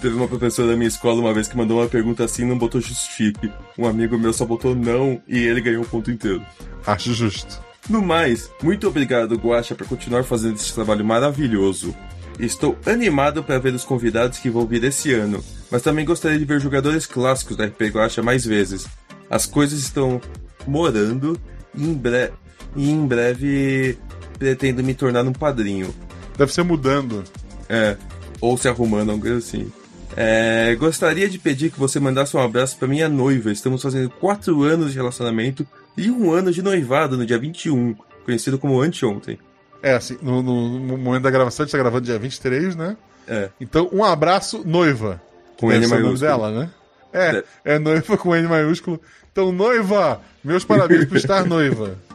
[0.00, 2.58] Teve uma professora da minha escola uma vez que mandou uma pergunta assim e não
[2.58, 3.50] botou justifique.
[3.76, 6.42] Um amigo meu só botou não e ele ganhou um ponto inteiro.
[6.86, 7.60] Acho justo.
[7.88, 11.94] No mais, muito obrigado, Guaxa, por continuar fazendo esse trabalho maravilhoso.
[12.38, 16.44] Estou animado para ver os convidados que vão vir esse ano, mas também gostaria de
[16.44, 18.86] ver jogadores clássicos da RP Guaxa mais vezes.
[19.28, 20.20] As coisas estão
[20.66, 21.38] morando
[21.74, 22.32] e em, bre-
[22.76, 23.98] e em breve
[24.38, 25.94] pretendo me tornar um padrinho.
[26.36, 27.24] Deve ser mudando.
[27.68, 27.96] É,
[28.40, 29.70] ou se arrumando, algo assim.
[30.16, 33.50] É, gostaria de pedir que você mandasse um abraço para minha noiva.
[33.52, 38.58] Estamos fazendo 4 anos de relacionamento e um ano de noivado no dia 21, conhecido
[38.58, 39.38] como anteontem.
[39.82, 42.96] É, assim, no, no- momento da gravação, a gente tá gravando dia 23, né?
[43.28, 45.20] É, Então, um abraço, noiva.
[45.60, 46.18] com N nome maiúsculo.
[46.18, 46.70] dela, né?
[47.12, 49.00] É, é noiva com N maiúsculo.
[49.30, 51.96] Então, noiva, meus parabéns por estar noiva.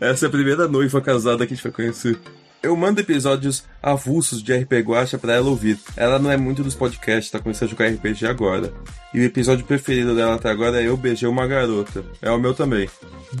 [0.00, 2.18] Essa é a primeira noiva casada que a gente vai conhecer.
[2.62, 5.78] Eu mando episódios avulsos de RP Guacha pra ela ouvir.
[5.96, 8.72] Ela não é muito dos podcasts, tá começando a jogar RPG agora.
[9.14, 12.04] E o episódio preferido dela até agora é Eu Beijei Uma Garota.
[12.20, 12.88] É o meu também.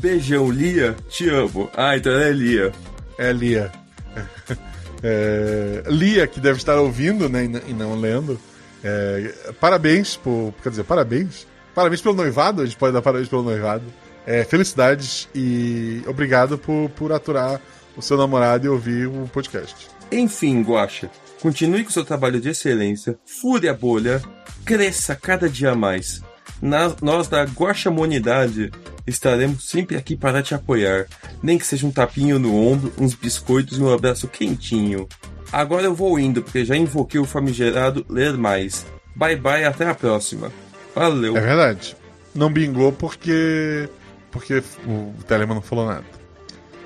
[0.00, 1.68] Beijão, Lia, te amo.
[1.76, 2.72] Ah, então ela é Lia.
[3.18, 3.72] É Lia.
[5.02, 8.40] É, Lia, que deve estar ouvindo, né, e não lendo.
[8.82, 10.54] É, parabéns por.
[10.62, 11.46] Quer dizer, parabéns.
[11.74, 13.84] Parabéns pelo noivado, a gente pode dar parabéns pelo noivado.
[14.26, 17.60] É, felicidades e obrigado por, por aturar
[17.96, 19.88] o seu namorado e ouvir o podcast.
[20.10, 21.10] Enfim, Guacha,
[21.40, 24.20] continue com seu trabalho de excelência, fure a bolha,
[24.64, 26.22] cresça cada dia mais.
[26.60, 28.70] Na- nós da Guaxamonidade
[29.06, 31.06] estaremos sempre aqui para te apoiar,
[31.42, 35.08] nem que seja um tapinho no ombro, uns biscoitos e um abraço quentinho.
[35.52, 38.84] Agora eu vou indo, porque já invoquei o famigerado ler mais.
[39.14, 40.50] Bye bye, até a próxima.
[40.94, 41.36] Valeu.
[41.36, 41.96] É verdade.
[42.34, 43.88] Não bingou porque.
[44.36, 46.04] Porque o Telemann não falou nada.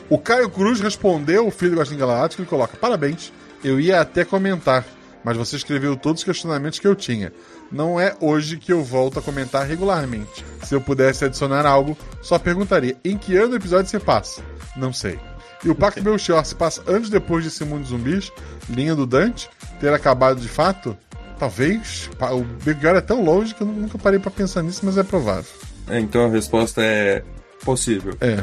[0.09, 3.33] O Caio Cruz respondeu, o filho do Gostinho Galáctico, ele coloca: Parabéns,
[3.63, 4.85] eu ia até comentar,
[5.25, 7.33] mas você escreveu todos os questionamentos que eu tinha.
[7.71, 10.45] Não é hoje que eu volto a comentar regularmente.
[10.65, 14.43] Se eu pudesse adicionar algo, só perguntaria: em que ano o episódio se passa?
[14.77, 15.19] Não sei.
[15.65, 18.33] E o Pacto Belchior se passa anos depois desse mundo de zumbis,
[18.69, 20.97] linha do Dante, ter acabado de fato?
[21.39, 22.09] Talvez.
[22.33, 25.51] O Belchior é tão longe que eu nunca parei pra pensar nisso, mas é provável.
[25.89, 27.23] É, então a resposta é
[27.65, 28.17] possível.
[28.21, 28.43] É,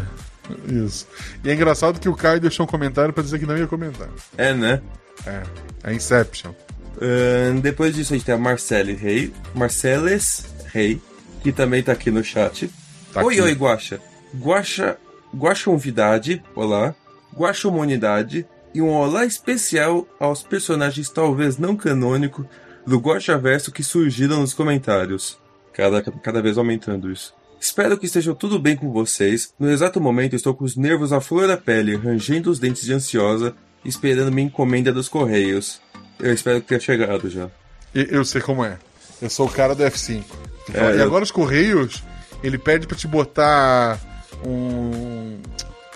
[0.72, 1.08] isso.
[1.44, 4.10] E é engraçado que o Caio deixou um comentário pra dizer que não ia comentar.
[4.38, 4.82] É, né?
[5.26, 5.44] É,
[5.84, 6.54] é Inception.
[7.02, 11.02] Ahn, depois disso a gente tem a Marcele Rei, Marceles Rei,
[11.44, 12.70] que também tá aqui no chat.
[13.14, 13.42] Tá oi, aqui.
[13.42, 14.00] oi, Guaxa.
[14.36, 14.98] Guaxa,
[15.36, 16.96] Guaxonvidade, olá.
[17.36, 22.46] Guaxomonidade e um olá especial aos personagens talvez não canônicos
[22.86, 25.38] do Guaxaverso que surgiram nos comentários.
[25.74, 27.36] Cada, cada vez aumentando isso.
[27.60, 29.54] Espero que estejam tudo bem com vocês.
[29.60, 32.94] No exato momento estou com os nervos à flor da pele, rangendo os dentes de
[32.94, 35.82] ansiosa, esperando minha encomenda dos correios.
[36.20, 37.50] Eu espero que tenha chegado já.
[37.94, 38.78] E- eu sei como é.
[39.22, 40.24] Eu sou o cara do F5.
[40.66, 42.04] Que fala, É, e eu- agora os Correios,
[42.44, 44.00] ele pede pra te botar
[44.46, 45.40] um.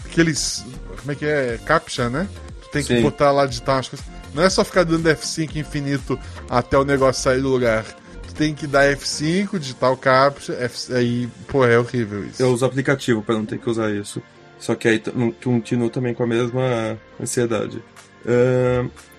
[0.05, 0.65] Aqueles.
[0.99, 1.59] Como é que é?
[1.65, 2.27] Captcha, né?
[2.63, 3.01] Tu tem que Sim.
[3.01, 4.05] botar lá, umas coisas.
[4.33, 6.17] Não é só ficar dando F5 infinito
[6.49, 7.85] até o negócio sair do lugar.
[8.35, 10.93] Tem que dar F5, digitar o Captcha, F...
[10.93, 12.41] aí, pô, é horrível isso.
[12.41, 14.21] Eu uso aplicativo para não ter que usar isso.
[14.57, 15.01] Só que aí
[15.43, 17.83] continuo também com a mesma ansiedade.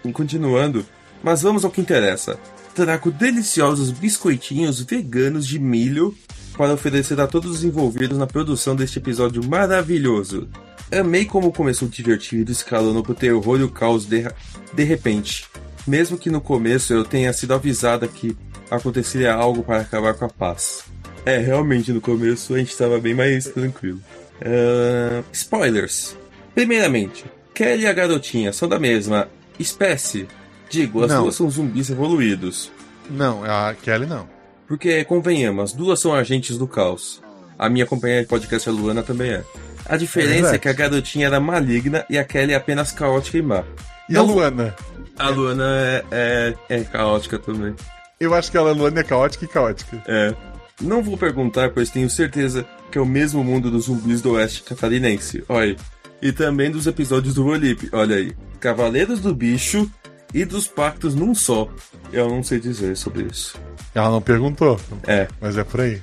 [0.04, 0.84] E continuando,
[1.22, 2.38] mas vamos ao que interessa.
[2.74, 6.16] Trago deliciosos biscoitinhos veganos de milho
[6.56, 10.48] para oferecer a todos os envolvidos na produção deste episódio maravilhoso.
[10.90, 14.26] Amei como começou divertido, escalando pro terror e o caos de,
[14.72, 15.46] de repente.
[15.86, 18.36] Mesmo que no começo eu tenha sido avisada que
[18.76, 20.84] aconteceria algo para acabar com a paz.
[21.24, 24.00] É, realmente no começo a gente estava bem mais tranquilo.
[24.44, 26.16] Ahn, spoilers.
[26.54, 30.26] Primeiramente, Kelly e a garotinha são da mesma espécie.
[30.68, 31.22] Digo, as Não.
[31.22, 32.70] duas são zumbis evoluídos.
[33.10, 34.28] Não, a Kelly não.
[34.66, 37.22] Porque, convenhamos, as duas são agentes do caos.
[37.58, 39.44] A minha companheira de podcast, a Luana, também é.
[39.86, 40.58] A diferença é, verdade.
[40.60, 43.64] que a garotinha era maligna e a Kelly é apenas caótica e má.
[44.08, 44.74] E Não- a Luana?
[45.18, 47.74] A Luana é, é, é caótica também.
[48.22, 50.02] Eu acho que ela, a Luana é caótica e caótica.
[50.06, 50.34] É.
[50.80, 54.62] Não vou perguntar, pois tenho certeza que é o mesmo mundo dos zumbis do oeste
[54.62, 55.42] catarinense.
[55.48, 55.76] Olha,
[56.20, 57.88] E também dos episódios do Volip.
[57.92, 58.32] Olha aí.
[58.60, 59.90] Cavaleiros do Bicho
[60.32, 61.68] e dos Pactos num só.
[62.12, 63.56] Eu não sei dizer sobre isso.
[63.94, 64.80] Ela não perguntou.
[65.06, 65.26] É.
[65.40, 66.00] Mas é por aí.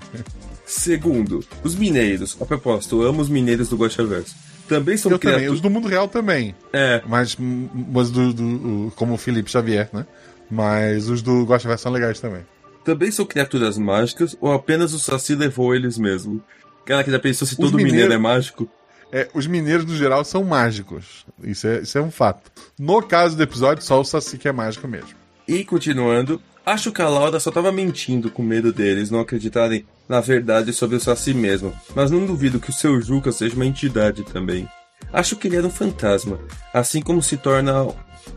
[0.65, 2.37] Segundo, os mineiros.
[2.39, 4.35] A propósito, eu amo os mineiros do Guaxaverso.
[4.67, 6.53] Também são Eu também, criatu- os do mundo real também.
[6.71, 10.05] É, Mas, mas do, do- como o Felipe Xavier, né?
[10.49, 12.45] Mas os do Gosta Verso são legais também.
[12.83, 16.41] também são criaturas mágicas ou apenas o Saci levou eles mesmo?
[16.85, 18.67] Cara, que já pensou se todo mineiros- mineiro é mágico?
[19.11, 21.25] É, os mineiros, no geral, são mágicos.
[21.43, 22.51] Isso é, isso é um fato.
[22.79, 25.09] No caso do episódio, só o Saci que é mágico mesmo.
[25.47, 30.19] E continuando, acho que a Laura só tava mentindo com medo deles não acreditarem na
[30.19, 34.23] verdade sobre o Saci mesmo, mas não duvido que o seu Juca seja uma entidade
[34.23, 34.67] também.
[35.13, 36.39] Acho que ele era um fantasma,
[36.73, 37.87] assim como se torna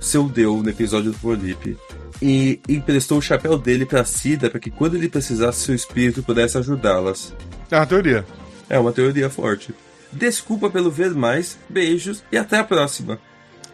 [0.00, 1.76] seu Deus no episódio do Volip.
[2.20, 6.58] E emprestou o chapéu dele pra Cida para que quando ele precisasse seu espírito pudesse
[6.58, 7.34] ajudá-las.
[7.70, 8.26] É uma teoria.
[8.68, 9.74] É uma teoria forte.
[10.12, 13.18] Desculpa pelo ver mais, beijos e até a próxima.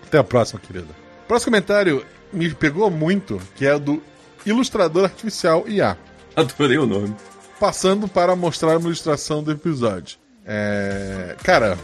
[0.06, 0.94] Até a próxima, querida.
[1.26, 4.02] Próximo comentário me pegou muito, que é do
[4.46, 5.98] ilustrador artificial IA.
[6.34, 7.14] Adorei o nome.
[7.58, 10.18] Passando para mostrar uma ilustração do episódio.
[10.50, 11.76] É, Cara,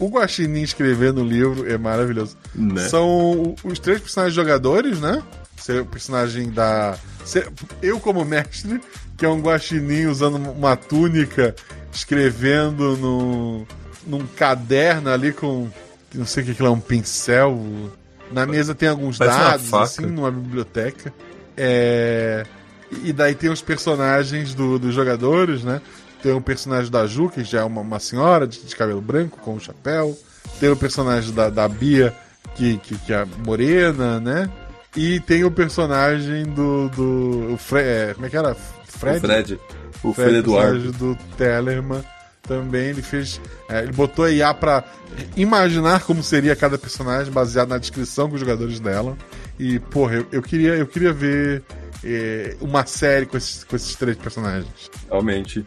[0.00, 2.36] o- Guaxinim escrevendo o livro é maravilhoso.
[2.52, 2.88] Né?
[2.88, 5.22] São os três personagens jogadores, né?
[5.56, 6.96] Ser o personagem da.
[7.80, 8.80] Eu, como mestre,
[9.16, 11.54] que é um guaxinim usando uma túnica,
[11.92, 13.66] escrevendo no,
[14.04, 15.68] num caderno ali com.
[16.12, 17.56] Não sei o que é, um pincel.
[18.32, 21.12] Na mesa tem alguns Parece dados, assim, numa biblioteca.
[21.56, 22.44] É.
[23.04, 25.80] E daí tem os personagens do- dos jogadores, né?
[26.22, 29.38] Tem o personagem da Ju, que já é uma, uma senhora de, de cabelo branco,
[29.40, 30.16] com um chapéu.
[30.60, 32.14] Tem o personagem da, da Bia,
[32.54, 34.48] que, que, que é morena, né?
[34.96, 36.88] E tem o personagem do.
[36.90, 38.54] do o Fre é, como é que era?
[38.54, 39.16] Fred?
[39.16, 39.60] O Fred.
[40.04, 40.80] O Fred, Fred Eduardo.
[40.80, 42.04] personagem do Tellerman
[42.42, 42.88] também.
[42.88, 43.40] Ele fez.
[43.68, 44.84] é, ele botou a IA pra
[45.36, 49.16] imaginar como seria cada personagem, baseado na descrição com os jogadores dela.
[49.58, 51.62] E, porra, eu, eu queria, eu queria ver
[52.04, 54.68] é, uma série com esses, com esses três personagens.
[55.08, 55.64] Realmente.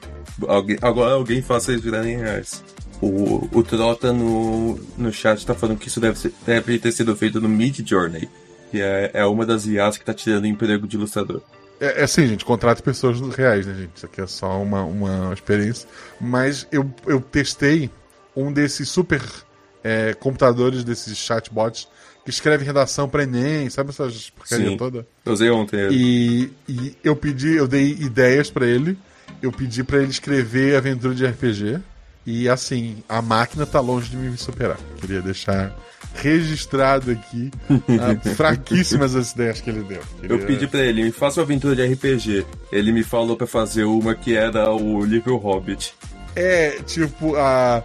[0.47, 2.63] Alguém, agora alguém faça eles virarem reais.
[3.01, 7.15] O, o Trota no, no chat tá falando que isso deve, ser- deve ter sido
[7.15, 8.27] feito no Mid Journey,
[8.71, 11.41] que é, é uma das IAs que tá tirando emprego de ilustrador.
[11.79, 13.91] É, é assim, gente, contrata pessoas reais, né, gente?
[13.95, 15.87] Isso aqui é só uma, uma experiência.
[16.19, 17.89] Mas eu, eu testei
[18.35, 19.21] um desses super
[19.83, 21.87] é, computadores, desses chatbots,
[22.23, 24.77] que escrevem redação pra Enem, sabe essas porcaria Sim.
[24.77, 25.05] toda?
[25.23, 25.95] Eu usei ontem ele.
[25.95, 28.97] E, e eu pedi, eu dei ideias pra ele.
[29.41, 31.79] Eu pedi pra ele escrever aventura de RPG.
[32.25, 34.77] E assim, a máquina tá longe de me superar.
[34.99, 35.75] Queria deixar
[36.15, 40.01] registrado aqui ah, fraquíssimas as ideias que ele deu.
[40.23, 42.45] Eu Queria- pedi pra ele, me faça uma aventura de RPG.
[42.71, 45.93] Ele me falou pra fazer uma que era o livro Hobbit.
[46.35, 47.83] É, tipo, a,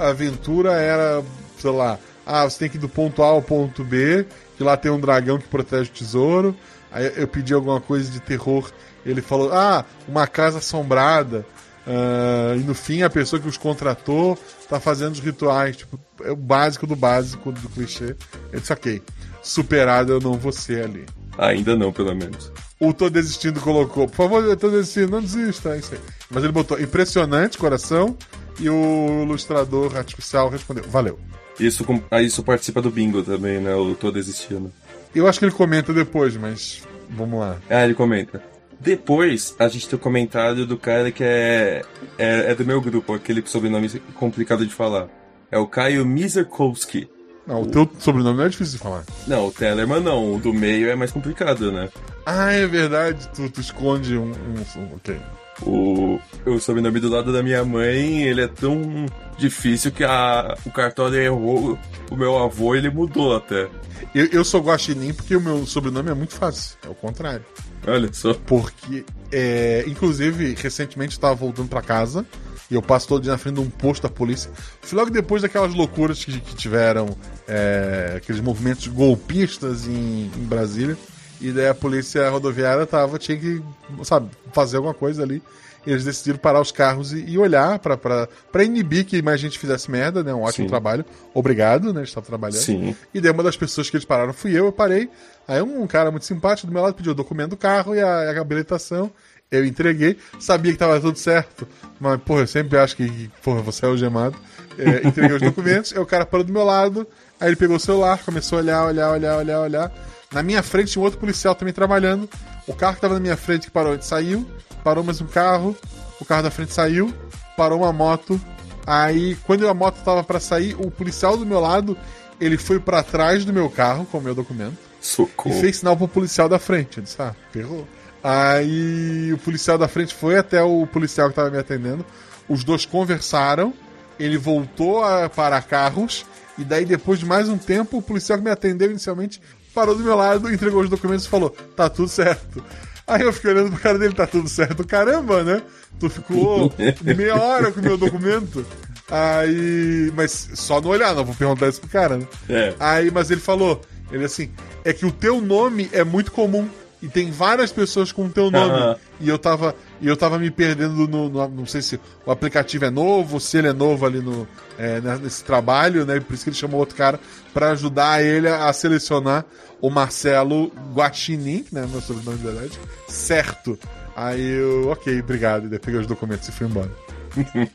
[0.00, 1.22] a aventura era,
[1.58, 4.76] sei lá, ah, você tem que ir do ponto A ao ponto B, que lá
[4.76, 6.56] tem um dragão que protege o tesouro.
[6.92, 8.70] Aí eu pedi alguma coisa de terror,
[9.06, 11.46] ele falou, ah, uma casa assombrada.
[11.92, 16.30] Ah, e no fim a pessoa que os contratou tá fazendo os rituais, tipo, é
[16.30, 18.14] o básico do básico do clichê.
[18.52, 19.02] Eu disse, ok,
[19.42, 21.04] superado eu não vou ser ali.
[21.36, 22.52] Ainda não, pelo menos.
[22.78, 26.00] O Tô Desistindo colocou, por favor, eu tô desistindo, não desista, é isso aí.
[26.30, 28.16] Mas ele botou impressionante, coração,
[28.58, 31.18] e o ilustrador artificial respondeu, valeu.
[31.58, 33.72] Isso, ah, isso participa do bingo também, né?
[33.72, 34.72] Eu tô desistindo.
[35.14, 37.58] Eu acho que ele comenta depois, mas vamos lá.
[37.68, 38.42] Ah, ele comenta.
[38.80, 41.82] Depois, a gente tem o comentário do cara que é,
[42.18, 45.08] é, é do meu grupo, aquele sobrenome complicado de falar.
[45.50, 47.08] É o Caio Mizerkowski.
[47.46, 49.04] Não, o teu sobrenome não é difícil de falar.
[49.26, 51.88] Não, o Tellerman não, o do meio é mais complicado, né?
[52.24, 55.16] Ah, é verdade, tu, tu esconde um, um- um- Ok.
[55.62, 59.04] O, o sobrenome do lado da minha mãe, ele é tão
[59.36, 61.78] difícil que a, o cartório errou
[62.10, 63.68] o meu avô ele mudou até.
[64.14, 67.44] Eu, eu sou guaxinim porque o meu sobrenome é muito fácil, é o contrário.
[67.86, 68.34] Olha só.
[68.34, 72.26] Porque, é, inclusive, recentemente eu tava voltando pra casa
[72.70, 74.50] e eu passo todo dia na frente de um posto da polícia.
[74.80, 77.16] Foi logo depois daquelas loucuras que, que tiveram,
[77.48, 80.96] é, aqueles movimentos golpistas em, em Brasília.
[81.40, 83.62] E daí a polícia rodoviária tava, tinha que,
[84.04, 85.42] sabe, fazer alguma coisa ali.
[85.86, 88.28] Eles decidiram parar os carros e, e olhar pra
[88.64, 90.34] inibir que mais gente fizesse merda, né?
[90.34, 90.68] Um ótimo Sim.
[90.68, 91.04] trabalho.
[91.32, 92.02] Obrigado, né?
[92.02, 92.60] Estava trabalhando.
[92.60, 92.94] Sim.
[93.14, 95.08] E daí uma das pessoas que eles pararam fui eu, eu parei.
[95.48, 98.30] Aí um cara muito simpático do meu lado pediu o documento do carro e a,
[98.30, 99.10] a habilitação.
[99.50, 101.66] Eu entreguei, sabia que tava tudo certo,
[101.98, 104.36] mas, porra, eu sempre acho que, porra, você é algemado.
[104.78, 107.04] É, entreguei os documentos, aí o cara parou do meu lado,
[107.40, 109.92] aí ele pegou o celular, começou a olhar, olhar, olhar, olhar, olhar.
[110.32, 112.28] Na minha frente tinha um outro policial também trabalhando.
[112.66, 114.48] O carro que tava na minha frente que parou, saiu,
[114.84, 115.76] parou mais um carro,
[116.20, 117.12] o carro da frente saiu,
[117.56, 118.40] parou uma moto,
[118.86, 121.96] Aí, quando a moto tava pra sair, o policial do meu lado,
[122.40, 125.54] ele foi pra trás do meu carro com o meu documento Socorro.
[125.54, 126.98] e fez sinal pro policial da frente.
[126.98, 127.86] Eu disse, ah, ferrou.
[128.22, 132.04] Aí o policial da frente foi até o policial que tava me atendendo.
[132.48, 133.72] Os dois conversaram.
[134.18, 136.26] Ele voltou a parar carros.
[136.58, 139.40] E daí, depois de mais um tempo, o policial que me atendeu inicialmente
[139.74, 142.64] parou do meu lado, entregou os documentos e falou: tá tudo certo.
[143.06, 144.86] Aí eu fiquei olhando pro cara dele, tá tudo certo.
[144.86, 145.62] Caramba, né?
[145.98, 148.64] Tu ficou meia hora com o meu documento.
[149.10, 150.12] Aí.
[150.14, 152.26] Mas só não olhar, não, vou perguntar isso pro cara, né?
[152.48, 152.74] É.
[152.78, 153.80] Aí, mas ele falou,
[154.12, 154.50] ele assim,
[154.84, 156.68] é que o teu nome é muito comum.
[157.02, 158.72] E tem várias pessoas com o teu nome.
[158.74, 158.96] Aham.
[159.20, 159.74] E eu tava.
[160.02, 163.56] E eu tava me perdendo no, no- Não sei se o aplicativo é novo, se
[163.56, 164.46] ele é novo ali no,
[164.78, 166.20] é, né, nesse trabalho, né?
[166.20, 167.18] Por isso que ele chamou outro cara
[167.54, 169.46] pra ajudar ele a, a selecionar
[169.80, 171.86] o Marcelo Guaxinim, né?
[171.90, 172.78] Meu sobrenome de verdade.
[173.08, 173.78] Certo.
[174.14, 175.66] Aí eu, ok, obrigado.
[175.66, 176.90] E daí peguei os documentos e fui embora.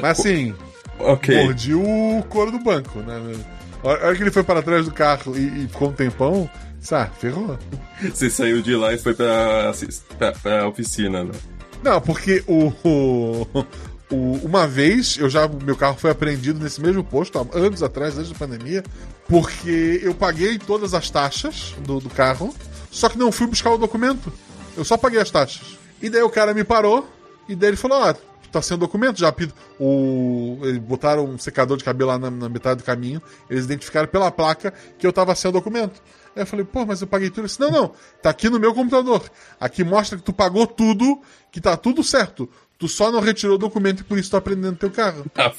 [0.00, 0.54] Mas assim,
[0.98, 1.44] Ok.
[1.44, 3.20] mordi o couro do banco, né?
[3.84, 6.48] A hora que ele foi para trás do carro e, e ficou um tempão,
[6.90, 7.58] ah, ferrou.
[8.12, 9.72] Você saiu de lá e foi pra,
[10.18, 11.32] pra, pra oficina, né?
[11.82, 13.46] Não, porque o, o-
[14.10, 18.16] o- uma vez eu já meu carro foi apreendido nesse mesmo posto há anos atrás,
[18.18, 18.82] antes da pandemia,
[19.28, 22.54] porque eu paguei todas as taxas do, do carro,
[22.90, 24.32] só que não fui buscar o documento.
[24.76, 25.78] Eu só paguei as taxas.
[26.00, 27.08] E daí o cara me parou
[27.48, 28.20] e daí ele falou: "Ah, tu
[28.52, 29.54] tá sem documento já pido.
[29.78, 34.08] O eles botaram um secador de cabelo lá na, na metade do caminho, eles identificaram
[34.08, 36.02] pela placa que eu tava sem o documento.
[36.34, 37.40] Aí eu falei, pô, mas eu paguei tudo.
[37.40, 39.22] Ele disse, não, não, tá aqui no meu computador.
[39.60, 42.48] Aqui mostra que tu pagou tudo, que tá tudo certo.
[42.78, 45.24] Tu só não retirou o documento e por isso tá aprendendo teu carro.
[45.36, 45.52] Ah,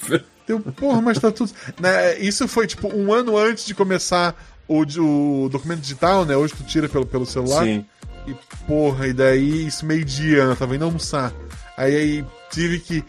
[0.46, 1.52] Eu, porra, mas tá tudo.
[1.80, 4.34] Né, isso foi tipo um ano antes de começar
[4.68, 6.36] o, o documento digital, né?
[6.36, 7.64] Hoje tu tira pelo, pelo celular.
[7.64, 7.84] Sim.
[8.26, 8.34] E
[8.66, 11.32] porra, e daí isso meio-dia, eu tava indo almoçar.
[11.76, 13.04] Aí, aí tive que.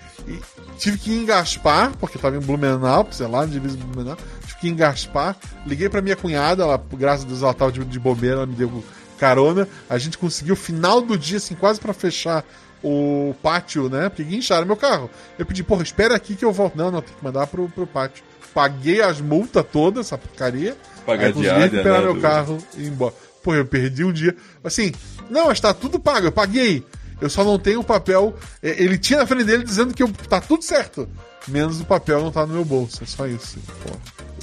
[0.77, 4.17] Tive que engaspar, porque tava em Blumenau, sei lá, divisa Blumenau.
[4.41, 5.37] Tive que engaspar.
[5.65, 8.55] Liguei pra minha cunhada, ela, graças a Deus, ela tava de, de bobeira, ela me
[8.55, 8.83] deu
[9.17, 9.67] carona.
[9.89, 12.43] A gente conseguiu, final do dia, assim, quase pra fechar
[12.83, 14.09] o pátio, né?
[14.09, 15.09] Porque guincharam meu carro.
[15.39, 16.75] Eu pedi, porra, espera aqui que eu volto.
[16.75, 18.23] Não, não, tem que mandar pro, pro pátio.
[18.53, 20.75] Paguei as multas todas, essa porcaria.
[21.05, 23.13] Pagar aí consegui recuperar né, meu carro e ir embora.
[23.43, 24.35] Pô, eu perdi um dia.
[24.63, 24.91] Assim,
[25.29, 26.83] não, mas tá tudo pago, eu paguei.
[27.21, 28.35] Eu só não tenho o papel.
[28.61, 31.07] é, Ele tinha na frente dele dizendo que eu, tá tudo certo.
[31.47, 33.03] Menos o papel não tá no meu bolso.
[33.03, 33.57] É só isso.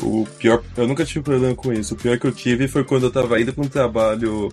[0.03, 1.95] O pior, eu nunca tive problema com isso.
[1.95, 4.53] O pior que eu tive foi quando eu tava indo pra um trabalho,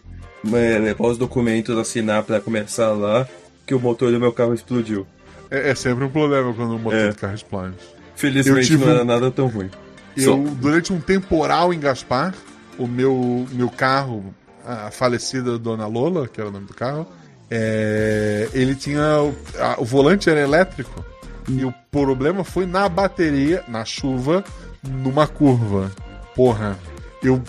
[0.54, 3.28] é, levar os documentos, assinar pra começar lá,
[3.66, 5.06] que o motor do meu carro explodiu.
[5.50, 7.10] É, é sempre um problema quando o motor É.
[7.10, 7.76] do carro explode.
[8.16, 9.70] Felizmente não era um- nada tão ruim.
[10.18, 12.34] Eu, Só- durante um temporal em Gaspar,
[12.78, 14.34] o meu, meu carro,
[14.66, 17.08] a falecida Dona Lola, que era o nome do carro,
[17.50, 19.22] é, ele tinha.
[19.22, 21.04] O, a- o volante era elétrico.
[21.48, 24.44] E o problema foi na bateria, na chuva,
[24.88, 25.92] numa curva.
[26.36, 26.78] Porra,
[27.24, 27.42] eu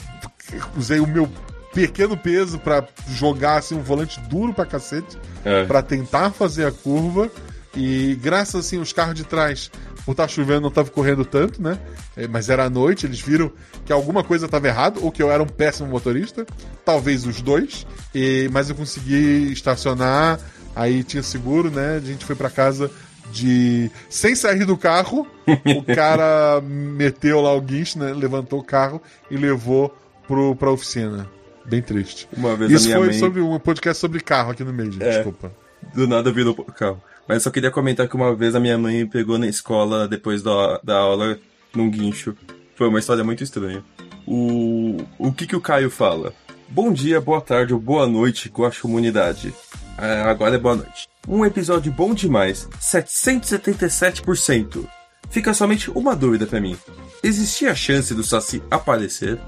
[0.76, 1.28] usei o meu
[1.74, 5.64] pequeno peso pra jogar assim, um volante duro pra cacete É.
[5.66, 7.30] pra tentar fazer a curva
[7.76, 9.70] e graças assim os carros de trás
[10.10, 11.78] por estar chovendo não estavam correndo tanto, né?
[12.16, 13.52] É, Mas era à noite, eles viram
[13.86, 16.44] que alguma coisa estava errada ou que eu era um péssimo motorista,
[16.84, 17.86] talvez os dois.
[18.12, 20.40] E, mas eu consegui estacionar,
[20.74, 21.96] aí tinha seguro, né?
[21.96, 22.90] A gente foi pra casa
[23.30, 28.12] de sem sair do carro, o cara meteu lá o guincho, né?
[28.12, 29.96] Levantou o carro e levou
[30.26, 31.30] pro, pra oficina.
[31.64, 32.28] Bem triste.
[32.36, 35.04] Uma vez Isso foi mãe sobre um podcast sobre carro aqui no meio, gente.
[35.04, 35.10] É.
[35.10, 35.52] Desculpa.
[35.94, 37.00] do nada virou carro.
[37.30, 40.80] Mas só queria comentar que uma vez a minha mãe pegou na escola depois da,
[40.82, 41.38] da aula
[41.72, 42.36] num guincho.
[42.74, 43.84] Foi uma história muito estranha.
[44.26, 46.32] O, o que que o Caio fala?
[46.68, 49.54] Bom dia, boa tarde ou boa noite com a comunidade.
[49.96, 51.08] Ah, agora é boa noite.
[51.28, 54.88] Um episódio bom demais, 777%.
[55.30, 56.76] Fica somente uma dúvida pra mim.
[57.22, 59.38] Existia a chance do Saci aparecer?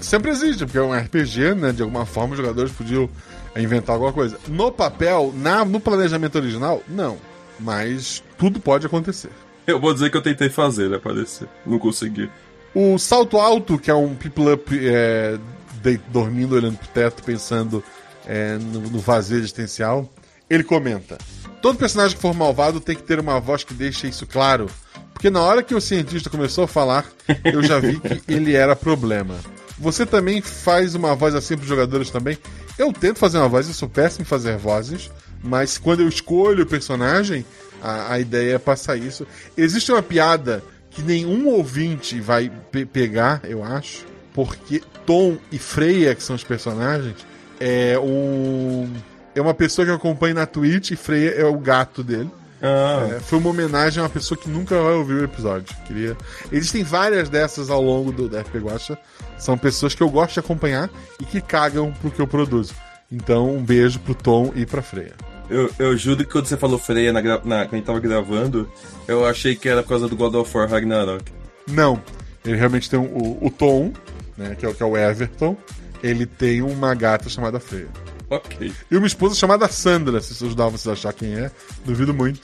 [0.00, 1.72] Sempre existe, porque é um RPG, né?
[1.72, 3.10] De alguma forma os jogadores podiam
[3.56, 4.38] é, inventar alguma coisa.
[4.48, 7.16] No papel, na, no planejamento original, não.
[7.58, 9.30] Mas tudo pode acontecer.
[9.66, 11.48] Eu vou dizer que eu tentei fazer ele aparecer.
[11.64, 12.30] Não consegui.
[12.74, 15.38] O salto alto, que é um people up é,
[15.82, 17.82] de- dormindo, olhando pro teto, pensando
[18.26, 20.08] é, no, no vazio existencial,
[20.48, 21.16] ele comenta:
[21.62, 24.66] Todo personagem que for malvado tem que ter uma voz que deixe isso claro.
[25.12, 27.06] Porque na hora que o cientista começou a falar,
[27.42, 29.34] eu já vi que ele era problema.
[29.78, 32.36] Você também faz uma voz assim pros jogadores também?
[32.78, 35.10] Eu tento fazer uma voz, eu sou péssimo em fazer vozes,
[35.42, 37.44] mas quando eu escolho o personagem,
[37.82, 39.26] a, a ideia é passar isso.
[39.56, 44.04] Existe uma piada que nenhum ouvinte vai pe- pegar, eu acho,
[44.34, 47.16] porque Tom e Freya, que são os personagens,
[47.60, 48.92] é um
[49.34, 52.30] é uma pessoa que eu acompanho na Twitch e Freya é o gato dele.
[52.62, 55.74] Ah, É, foi uma homenagem a uma pessoa que nunca vai ouvir o episódio.
[55.86, 56.16] Queria...
[56.50, 58.98] Existem várias dessas ao longo do da RP Guacha.
[59.38, 60.88] São pessoas que eu gosto de acompanhar
[61.20, 62.74] e que cagam pro que eu produzo.
[63.12, 65.12] Então, um beijo pro Tom e pra Freya.
[65.48, 68.68] eu, eu juro que quando você falou Freya na, na, quando a gente tava gravando,
[69.06, 71.24] eu achei que era por causa do God of War Ragnarok.
[71.68, 72.02] Não,
[72.44, 73.92] ele realmente tem um- o, o Tom,
[74.36, 75.56] né, que é, o- que é o Everton.
[76.02, 77.88] Ele tem uma gata chamada Freya.
[78.30, 78.72] Ok.
[78.90, 81.50] E uma esposa chamada Sandra, se isso ajudar vocês a achar quem é,
[81.84, 82.40] duvido muito.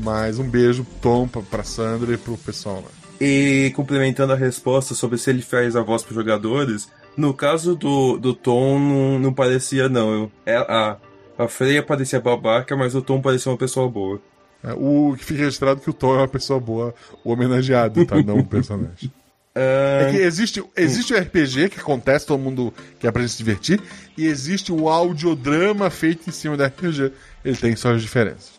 [0.00, 2.90] Mas um beijo, Tom, pra, pra Sandra e pro pessoal lá.
[3.20, 8.18] E complementando a resposta sobre se ele faz a voz pros jogadores, no caso do,
[8.18, 10.12] do Tom, não, não parecia, não.
[10.12, 10.96] Eu, é, a,
[11.38, 14.20] a Freya parecia babaca, mas o Tom parecia uma pessoa boa.
[14.62, 18.04] É, o que fica registrado é que o Tom é uma pessoa boa, o homenageado,
[18.06, 18.22] tá?
[18.22, 19.12] Não um personagem.
[19.54, 23.80] É que existe, existe o RPG que acontece, todo mundo quer pra gente se divertir,
[24.16, 27.12] e existe o audiodrama feito em cima do RPG.
[27.44, 28.52] Ele tem suas diferenças.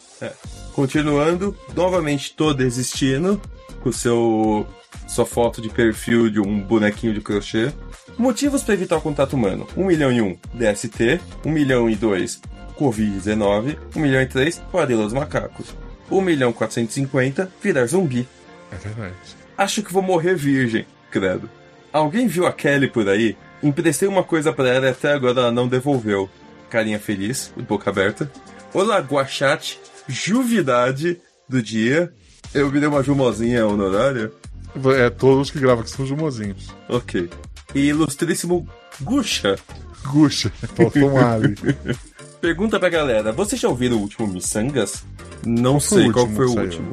[0.73, 3.41] Continuando, novamente todo existindo,
[3.81, 4.65] com seu
[5.07, 7.71] sua foto de perfil de um bonequinho de crochê.
[8.17, 12.41] Motivos para evitar o contato humano: 1 milhão e 1 DST, 1 milhão e 2
[12.79, 15.75] Covid-19, 1 milhão e 3 varíola dos macacos,
[16.09, 18.27] 1 milhão e 450 virar zumbi.
[18.71, 19.34] É verdade.
[19.57, 21.49] Acho que vou morrer virgem, credo.
[21.91, 23.37] Alguém viu a Kelly por aí?
[23.63, 26.29] Emprestei uma coisa pra ela e até agora ela não devolveu.
[26.69, 28.29] Carinha feliz, boca aberta.
[28.73, 32.11] Olá, Guachate, juvidade do dia.
[32.53, 34.31] Eu virei uma jumozinha honorária.
[34.97, 36.67] É, todos que gravam aqui são jumozinhos.
[36.89, 37.29] Ok.
[37.73, 38.67] E ilustríssimo
[39.01, 39.57] Guxa.
[40.03, 41.55] Guxa, faltou um ali.
[42.41, 45.03] Pergunta pra galera, vocês já ouviram o último Missangas?
[45.45, 46.91] Não foi sei qual foi o último.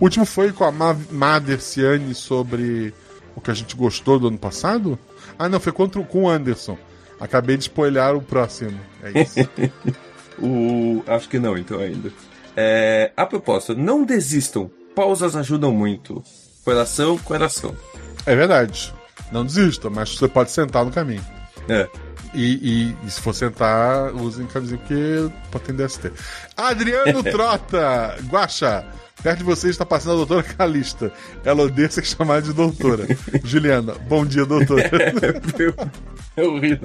[0.00, 2.94] O último foi com a Ma Maderciane sobre
[3.36, 4.98] o que a gente gostou do ano passado?
[5.38, 6.78] Ah, não, foi contra, com o Anderson.
[7.20, 8.80] Acabei de spoiler o próximo.
[9.02, 9.36] É isso.
[10.42, 11.04] O...
[11.06, 12.10] Acho que não, então, ainda.
[12.56, 13.12] É...
[13.14, 14.70] A propósito, não desistam.
[14.94, 16.24] Pausas ajudam muito.
[16.64, 17.76] Coração, coração.
[18.24, 18.94] é verdade.
[19.30, 21.22] Não desista, mas você pode sentar no caminho.
[21.68, 21.86] É.
[22.34, 26.12] E, e- e se for sentar, usem camisinha porque pode ter DST.
[26.56, 28.84] Adriano Trota, Guaxa,
[29.22, 31.12] perto de você está passando a doutora Calista.
[31.44, 33.06] Ela odeia ser chamada de doutora.
[33.44, 34.90] Juliana, bom dia, doutora.
[36.36, 36.78] Eu ri.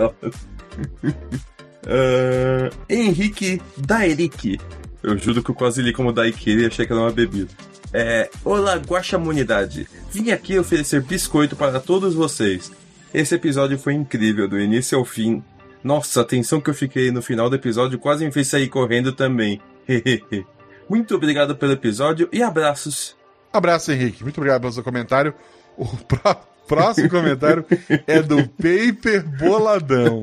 [1.88, 4.60] Ah, Henrique Daeric.
[5.04, 7.50] Eu juro que eu quase li como Daiquiri e achei que era uma bebida.
[7.94, 9.88] É, Olá, Guaxamunidade.
[10.12, 12.72] Vim aqui oferecer biscoito para todos vocês.
[13.18, 15.42] Esse episódio foi incrível, do início ao fim.
[15.82, 19.14] Nossa, a tensão que eu fiquei no final do episódio quase me fez sair correndo
[19.14, 19.62] também.
[20.90, 23.16] Muito obrigado pelo episódio e abraços.
[23.54, 24.22] Abraço, Henrique.
[24.22, 25.34] Muito obrigado pelo seu comentário.
[25.78, 26.36] O pró-
[26.68, 27.66] próximo comentário
[28.06, 30.22] é do Paper Boladão.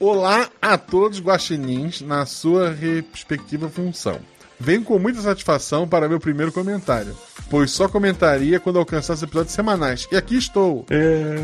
[0.00, 4.18] Olá a todos guaxinins na sua respectiva função.
[4.64, 7.14] Venho com muita satisfação para meu primeiro comentário,
[7.50, 10.08] pois só comentaria quando alcançasse episódios semanais.
[10.10, 10.86] E aqui estou.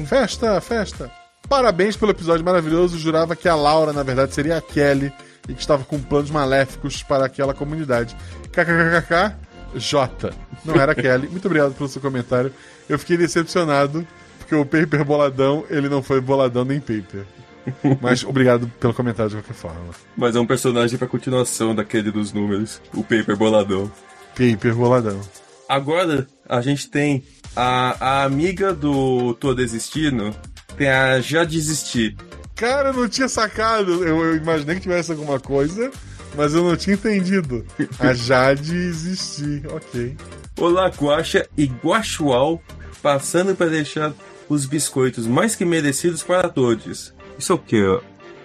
[0.07, 1.11] Festa, festa.
[1.47, 2.99] Parabéns pelo episódio maravilhoso.
[2.99, 5.13] Jurava que a Laura, na verdade, seria a Kelly
[5.47, 8.17] e que estava com planos maléficos para aquela comunidade.
[8.53, 9.37] KKKK,
[9.75, 10.33] J.
[10.65, 11.29] Não era a Kelly.
[11.29, 12.51] Muito obrigado pelo seu comentário.
[12.89, 14.07] Eu fiquei decepcionado
[14.39, 17.27] porque o Paper Boladão, ele não foi boladão nem Paper.
[18.01, 19.91] Mas obrigado pelo comentário de qualquer forma.
[20.17, 23.91] Mas é um personagem pra continuação daquele dos números, o Paper Boladão.
[24.35, 25.21] Paper Boladão.
[25.69, 30.35] Agora a gente tem a, a amiga do Tô Desistindo,
[30.77, 32.17] tem a Já Desisti.
[32.61, 34.05] Cara, eu não tinha sacado.
[34.05, 35.91] Eu, eu imaginei que tivesse alguma coisa,
[36.37, 37.65] mas eu não tinha entendido.
[37.99, 39.63] A Jade existir.
[39.73, 40.15] Ok.
[40.59, 42.63] Olá, Guaxa e Guaxual,
[43.03, 44.13] passando para deixar
[44.47, 47.15] os biscoitos mais que merecidos para todos.
[47.41, 47.83] Isso é o quê?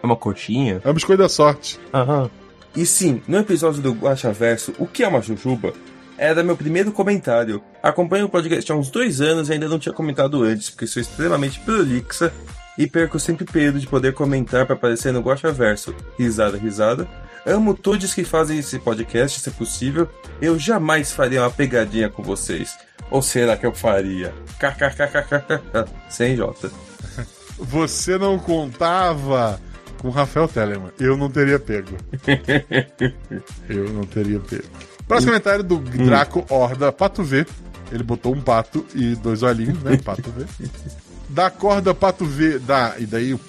[0.01, 0.81] É uma coxinha?
[0.81, 1.77] É um biscoito da sorte.
[1.93, 2.29] Aham.
[2.73, 5.73] E sim, no episódio do Guaxa Verso, o que é uma jujuba?
[6.17, 7.61] Era meu primeiro comentário.
[7.83, 11.01] Acompanho o podcast há uns dois anos e ainda não tinha comentado antes, porque sou
[11.01, 12.31] extremamente prolixa
[12.77, 15.93] e perco sempre peso de poder comentar para aparecer no Guaxa Verso.
[16.17, 17.05] Risada, risada.
[17.45, 20.07] Amo todos que fazem esse podcast, se possível.
[20.41, 22.77] Eu jamais faria uma pegadinha com vocês.
[23.11, 24.33] Ou será que eu faria?
[24.57, 25.85] KKKKKK.
[26.09, 26.71] Sem J.
[27.57, 29.59] Você não contava
[29.99, 30.91] com Rafael Telemann.
[30.99, 31.95] Eu não teria pego.
[33.69, 34.63] Eu não teria pego.
[35.07, 37.45] Próximo comentário do Draco Horda Pato V.
[37.91, 39.97] Ele botou um pato e dois olhinhos, né?
[39.97, 40.45] Pato V.
[41.29, 42.59] Da corda Pato V.
[42.59, 43.39] Da, e daí o,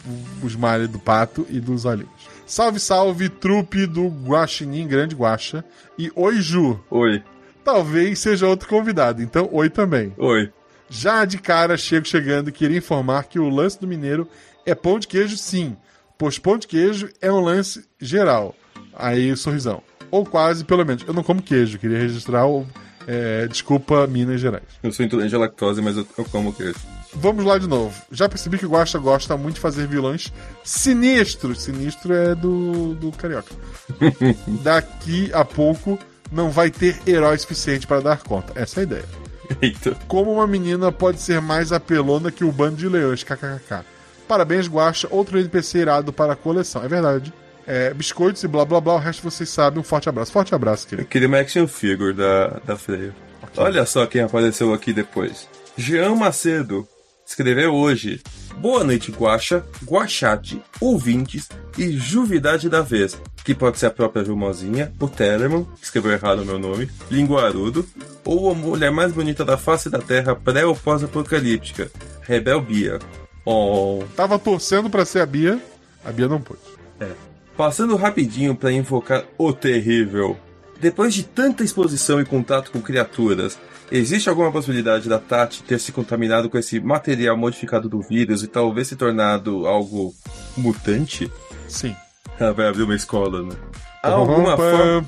[0.42, 2.10] o smile do pato e dos olhinhos.
[2.46, 5.64] Salve, salve, trupe do Guaxinim Grande Guaxa.
[5.98, 6.78] E oi, Ju.
[6.90, 7.22] Oi.
[7.64, 10.14] Talvez seja outro convidado, então oi também.
[10.16, 10.52] Oi.
[10.88, 14.28] Já de cara, chego chegando e queria informar que o lance do mineiro
[14.64, 15.76] é pão de queijo, sim.
[16.18, 18.54] Pois pão de queijo é um lance geral.
[18.94, 19.82] Aí, sorrisão.
[20.10, 21.04] Ou quase, pelo menos.
[21.06, 22.66] Eu não como queijo, queria registrar o.
[23.06, 24.64] é, desculpa, Minas Gerais.
[24.82, 26.78] Eu sou intolerante à lactose, mas eu, eu como queijo.
[27.14, 27.94] Vamos lá de novo.
[28.10, 30.32] Já percebi que o Guaxa gosta muito de fazer vilões
[30.64, 31.62] sinistros.
[31.62, 33.54] Sinistro é do, do Carioca.
[34.62, 35.98] Daqui a pouco
[36.30, 38.52] não vai ter herói suficiente para dar conta.
[38.54, 39.25] Essa é a ideia.
[39.62, 39.96] Eita.
[40.08, 43.84] Como uma menina pode ser mais apelona que o bando de leões, kkkk.
[44.28, 45.06] Parabéns, Guaxa.
[45.10, 46.82] Outro NPC irado para a coleção.
[46.84, 47.32] É verdade.
[47.66, 48.94] É, biscoitos e blá blá blá.
[48.94, 49.80] O resto vocês sabem.
[49.80, 50.32] Um forte abraço.
[50.32, 51.08] Forte abraço, Eu querido.
[51.08, 53.14] queria uma action figure da, da Freya.
[53.56, 55.48] Olha só quem apareceu aqui depois.
[55.76, 56.86] Jean Macedo
[57.26, 58.20] escreveu hoje.
[58.58, 64.92] Boa noite, Guaxa, Guaxate, ouvintes e Juvidade da Vez, que pode ser a própria Jumozinha,
[64.98, 67.86] o Telemann, que escreveu errado o meu nome, Linguarudo,
[68.24, 71.90] ou a mulher mais bonita da face da Terra pré ou pós-apocalíptica,
[72.22, 72.98] Rebel Bia.
[73.44, 75.60] Oh, Tava torcendo para ser a Bia.
[76.04, 76.60] A Bia não pôde.
[77.00, 77.10] é.
[77.56, 80.36] Passando rapidinho para invocar o terrível.
[80.78, 83.58] Depois de tanta exposição e contato com criaturas,
[83.90, 88.46] existe alguma possibilidade da Tati ter se contaminado com esse material modificado do vírus e
[88.46, 90.14] talvez se tornado algo
[90.56, 91.30] mutante?
[91.68, 91.94] Sim.
[92.38, 93.56] Ela vai abrir uma escola, né?
[94.02, 95.04] Há alguma forma,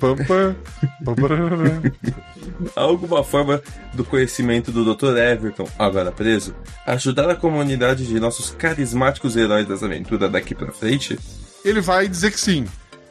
[2.74, 3.62] alguma forma
[3.94, 5.16] do conhecimento do Dr.
[5.16, 6.54] Everton, agora preso,
[6.84, 11.18] ajudar a comunidade de nossos carismáticos heróis das aventuras daqui pra frente?
[11.64, 12.64] Ele vai dizer que sim.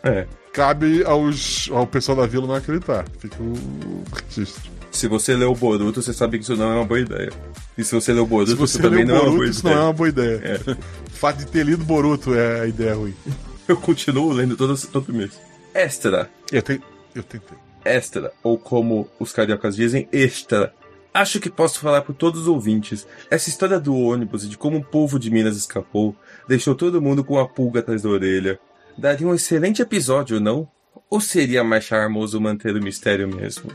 [0.04, 0.28] É.
[0.52, 3.06] Cabe aos, ao pessoal da vila não acreditar.
[3.20, 4.77] Fica o registro.
[4.98, 7.32] Se você leu o Boruto, você sabe que isso não é uma boa ideia.
[7.78, 9.60] E se você leu o Boruto, você isso também não é uma Boruto, boa isso
[9.60, 9.76] ideia.
[9.76, 10.42] não é uma boa ideia.
[10.44, 10.72] É.
[11.08, 13.14] O fato de ter lido Boruto é a ideia ruim.
[13.68, 15.40] Eu continuo lendo todo, todo mês.
[15.72, 16.32] Extra.
[16.52, 16.82] Eu, te,
[17.14, 17.58] eu tentei.
[17.86, 18.32] Extra.
[18.42, 20.74] Ou como os cariocas dizem, extra.
[21.14, 23.06] Acho que posso falar por todos os ouvintes.
[23.30, 26.16] Essa história do ônibus e de como o povo de Minas escapou
[26.48, 28.60] deixou todo mundo com a pulga atrás da orelha.
[28.98, 30.68] Daria um excelente episódio, não?
[31.08, 33.72] Ou seria mais charmoso manter o mistério mesmo?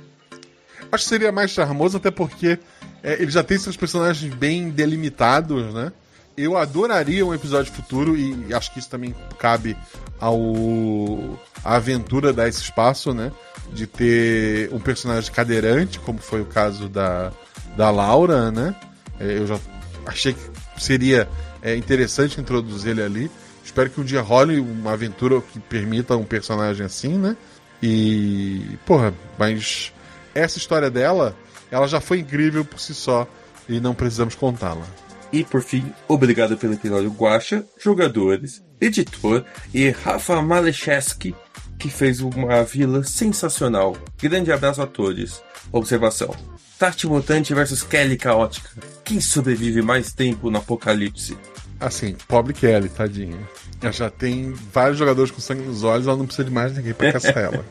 [0.92, 2.58] Acho que seria mais charmoso, até porque
[3.02, 5.90] é, ele já tem seus personagens bem delimitados, né?
[6.36, 9.74] Eu adoraria um episódio futuro, e acho que isso também cabe
[10.20, 13.32] ao a aventura dar esse espaço, né?
[13.72, 17.32] De ter um personagem cadeirante, como foi o caso da,
[17.74, 18.74] da Laura, né?
[19.18, 19.58] É, eu já
[20.04, 20.40] achei que
[20.76, 21.26] seria
[21.62, 23.30] é, interessante introduzir ele ali.
[23.64, 27.34] Espero que um dia role uma aventura que permita um personagem assim, né?
[27.82, 28.78] E.
[28.84, 29.90] Porra, mas
[30.34, 31.36] essa história dela,
[31.70, 33.26] ela já foi incrível por si só
[33.68, 34.86] e não precisamos contá-la.
[35.32, 41.34] E por fim, obrigado pelo episódio Guacha, jogadores, editor e Rafa Malecheski,
[41.78, 43.96] que fez uma vila sensacional.
[44.20, 45.42] Grande abraço a todos.
[45.72, 46.34] Observação:
[46.78, 48.68] Tati Mutante versus Kelly Caótica.
[49.02, 51.38] Quem sobrevive mais tempo no apocalipse?
[51.80, 53.38] Assim, pobre Kelly, tadinha.
[53.80, 56.92] Ela já tem vários jogadores com sangue nos olhos, ela não precisa de mais ninguém
[56.92, 57.64] pra caçar ela.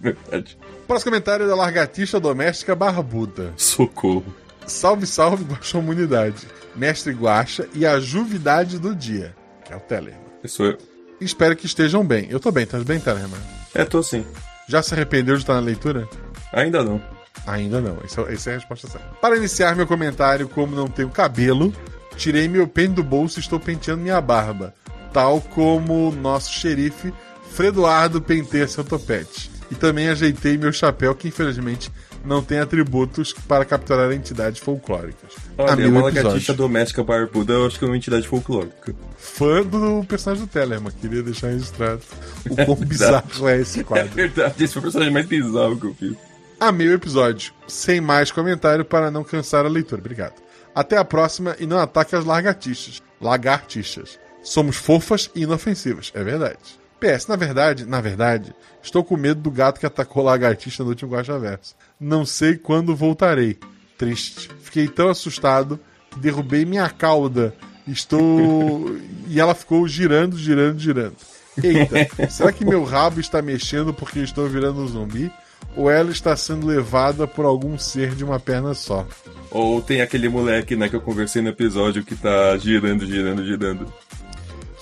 [0.00, 0.58] Verdade.
[0.92, 3.54] Próximo comentário é da largatista doméstica barbuda.
[3.56, 4.26] Socorro.
[4.66, 6.46] Salve, salve, Guaxa Humanidade.
[6.76, 9.34] Mestre Guaxa e a juvidade do dia,
[9.64, 10.20] que é o Telemann.
[10.42, 10.78] Eu sou eu.
[11.18, 12.26] Espero que estejam bem.
[12.28, 13.40] Eu tô bem, tá bem, Telemann?
[13.74, 14.22] É, tô sim.
[14.68, 16.06] Já se arrependeu de estar na leitura?
[16.52, 17.00] Ainda não.
[17.46, 19.08] Ainda não, essa, essa é a resposta certa.
[19.18, 21.72] Para iniciar meu comentário, como não tenho cabelo,
[22.18, 24.74] tirei meu pente do bolso e estou penteando minha barba.
[25.10, 27.14] Tal como o nosso xerife
[27.50, 29.51] Fredoardo penteia seu topete.
[29.72, 31.90] E também ajeitei meu chapéu, que infelizmente
[32.22, 35.32] não tem atributos para capturar entidades folclóricas.
[35.56, 36.02] Olha, uma episódio.
[36.22, 38.94] lagartixa doméstica barbuda, eu acho que é uma entidade folclórica.
[39.16, 42.02] Fã do personagem do Telemann, queria deixar registrado
[42.50, 44.08] o quão bizarro é esse É quadro.
[44.10, 46.14] verdade, esse foi o personagem mais bizarro que eu fiz.
[46.60, 47.52] Amei o episódio.
[47.66, 50.00] Sem mais comentário para não cansar a leitura.
[50.02, 50.34] Obrigado.
[50.74, 53.02] Até a próxima e não ataque as lagartixas.
[53.20, 54.18] Lagartixas.
[54.44, 56.12] Somos fofas e inofensivas.
[56.14, 56.58] É verdade.
[57.02, 60.90] PS, na verdade, na verdade, estou com medo do gato que atacou a lagartixa no
[60.90, 61.74] último Guaxa Verso.
[61.98, 63.58] Não sei quando voltarei.
[63.98, 64.48] Triste.
[64.62, 65.80] Fiquei tão assustado
[66.10, 67.52] que derrubei minha cauda.
[67.88, 68.96] Estou.
[69.26, 71.16] e ela ficou girando, girando, girando.
[71.62, 75.30] Eita, será que meu rabo está mexendo porque estou virando um zumbi?
[75.76, 79.06] Ou ela está sendo levada por algum ser de uma perna só?
[79.50, 83.92] Ou tem aquele moleque, né, que eu conversei no episódio que tá girando, girando, girando.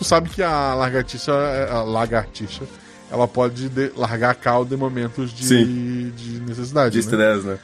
[0.01, 1.31] Tu sabe que a lagartixa,
[1.71, 2.65] a lagartixa,
[3.13, 6.93] ela pode de- largar a cauda em momentos de, de necessidade.
[6.93, 7.01] De né?
[7.01, 7.59] estresse, né?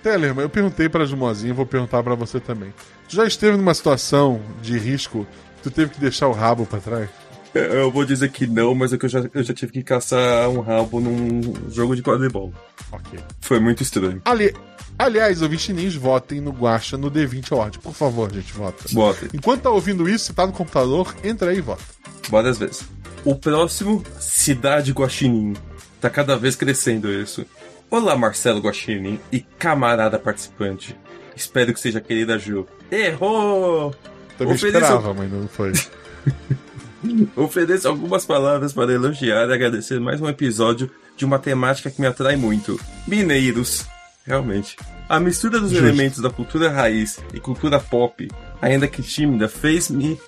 [0.00, 2.72] Tellerman, eu perguntei pra Jumozinha, vou perguntar pra você também.
[3.08, 5.26] Tu já esteve numa situação de risco
[5.56, 7.10] que tu teve que deixar o rabo pra trás?
[7.54, 10.48] Eu- vou dizer que não, mas é que eu já, eu já tive que caçar
[10.48, 11.40] um rabo num
[11.70, 12.52] jogo de quadribol.
[12.92, 13.18] Ok.
[13.40, 14.22] Foi muito estranho.
[14.24, 14.54] Ali,
[14.98, 17.78] aliás, ouvintinhos, votem no Guacha no D20 Award.
[17.80, 18.84] Por favor, gente, vota.
[18.92, 19.28] Bota.
[19.34, 21.82] Enquanto tá ouvindo isso, se tá no computador, entra aí e vota.
[22.28, 22.84] Várias vezes.
[23.24, 25.54] O próximo, Cidade Guaxinim.
[26.00, 27.44] Tá cada vez crescendo isso.
[27.90, 30.96] Olá, Marcelo Guaxinim e camarada participante.
[31.34, 32.66] Espero que seja querida Ju.
[32.90, 33.92] Errou!
[34.38, 35.72] Também Ofereça- esperava, mas não foi.
[37.36, 42.06] Ofereço algumas palavras para elogiar e agradecer mais um episódio de uma temática que me
[42.06, 43.86] atrai muito: mineiros.
[44.26, 44.76] Realmente.
[45.08, 45.84] A mistura dos Justo.
[45.84, 48.28] elementos da cultura raiz e cultura pop,
[48.60, 50.20] ainda que tímida, fez-me.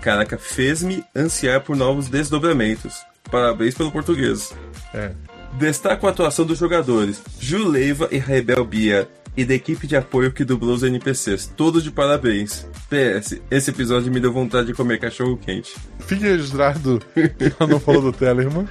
[0.00, 2.94] Caraca, fez-me ansiar por novos desdobramentos.
[3.30, 4.54] Parabéns pelo português.
[4.94, 5.12] É.
[5.58, 10.32] Destaco a atuação dos jogadores, Ju Leiva e Rebel Bia, e da equipe de apoio
[10.32, 11.46] que dublou os NPCs.
[11.56, 12.66] Todos de parabéns.
[12.88, 15.74] PS, esse episódio me deu vontade de comer cachorro quente.
[16.00, 18.66] Fique registrado que ela não falou do Tellerman.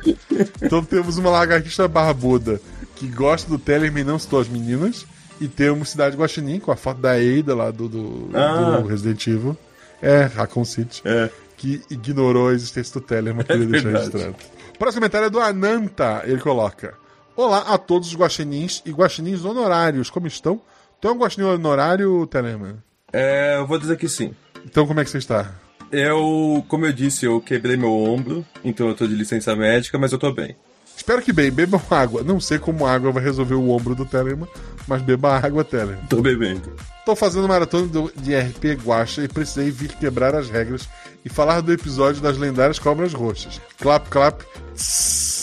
[0.61, 2.59] Então temos uma lagartixa barbuda
[2.95, 5.05] que gosta do Tellerman e não citou as meninas.
[5.39, 8.79] E temos Cidade Guaxinim com a foto da Ada lá do, do, Ah.
[8.81, 9.57] do Resident Evil.
[10.01, 11.01] É, Raccoon City.
[11.03, 11.29] É.
[11.57, 14.11] Que ignorou a existência do Tellerman, queria deixar verdade.
[14.13, 14.35] registrado.
[14.73, 16.21] O próximo comentário é do Ananta.
[16.25, 16.93] Ele coloca:
[17.37, 20.09] Olá a todos os guaxinins e guaxinins honorários.
[20.09, 20.61] Como estão?
[21.01, 22.77] Tu é um guaxinim honorário, Tellerman?
[23.11, 24.33] É, eu vou dizer que sim.
[24.65, 25.51] Então como é que você está?
[25.91, 30.13] Eu, como eu disse, eu quebrei meu ombro, então eu tô de licença médica, mas
[30.13, 30.55] eu tô bem.
[30.95, 32.23] Espero que bem, bebam água.
[32.23, 34.47] Não sei como água vai resolver o ombro do Telemann,
[34.87, 36.05] mas beba água, Telemann.
[36.09, 36.73] Tô bebendo.
[37.05, 40.87] Tô fazendo maratona de RP Guacha e precisei vir quebrar as regras
[41.23, 43.59] e falar do episódio das lendárias cobras roxas.
[43.77, 44.41] Clap, clap.
[44.73, 45.34] tss.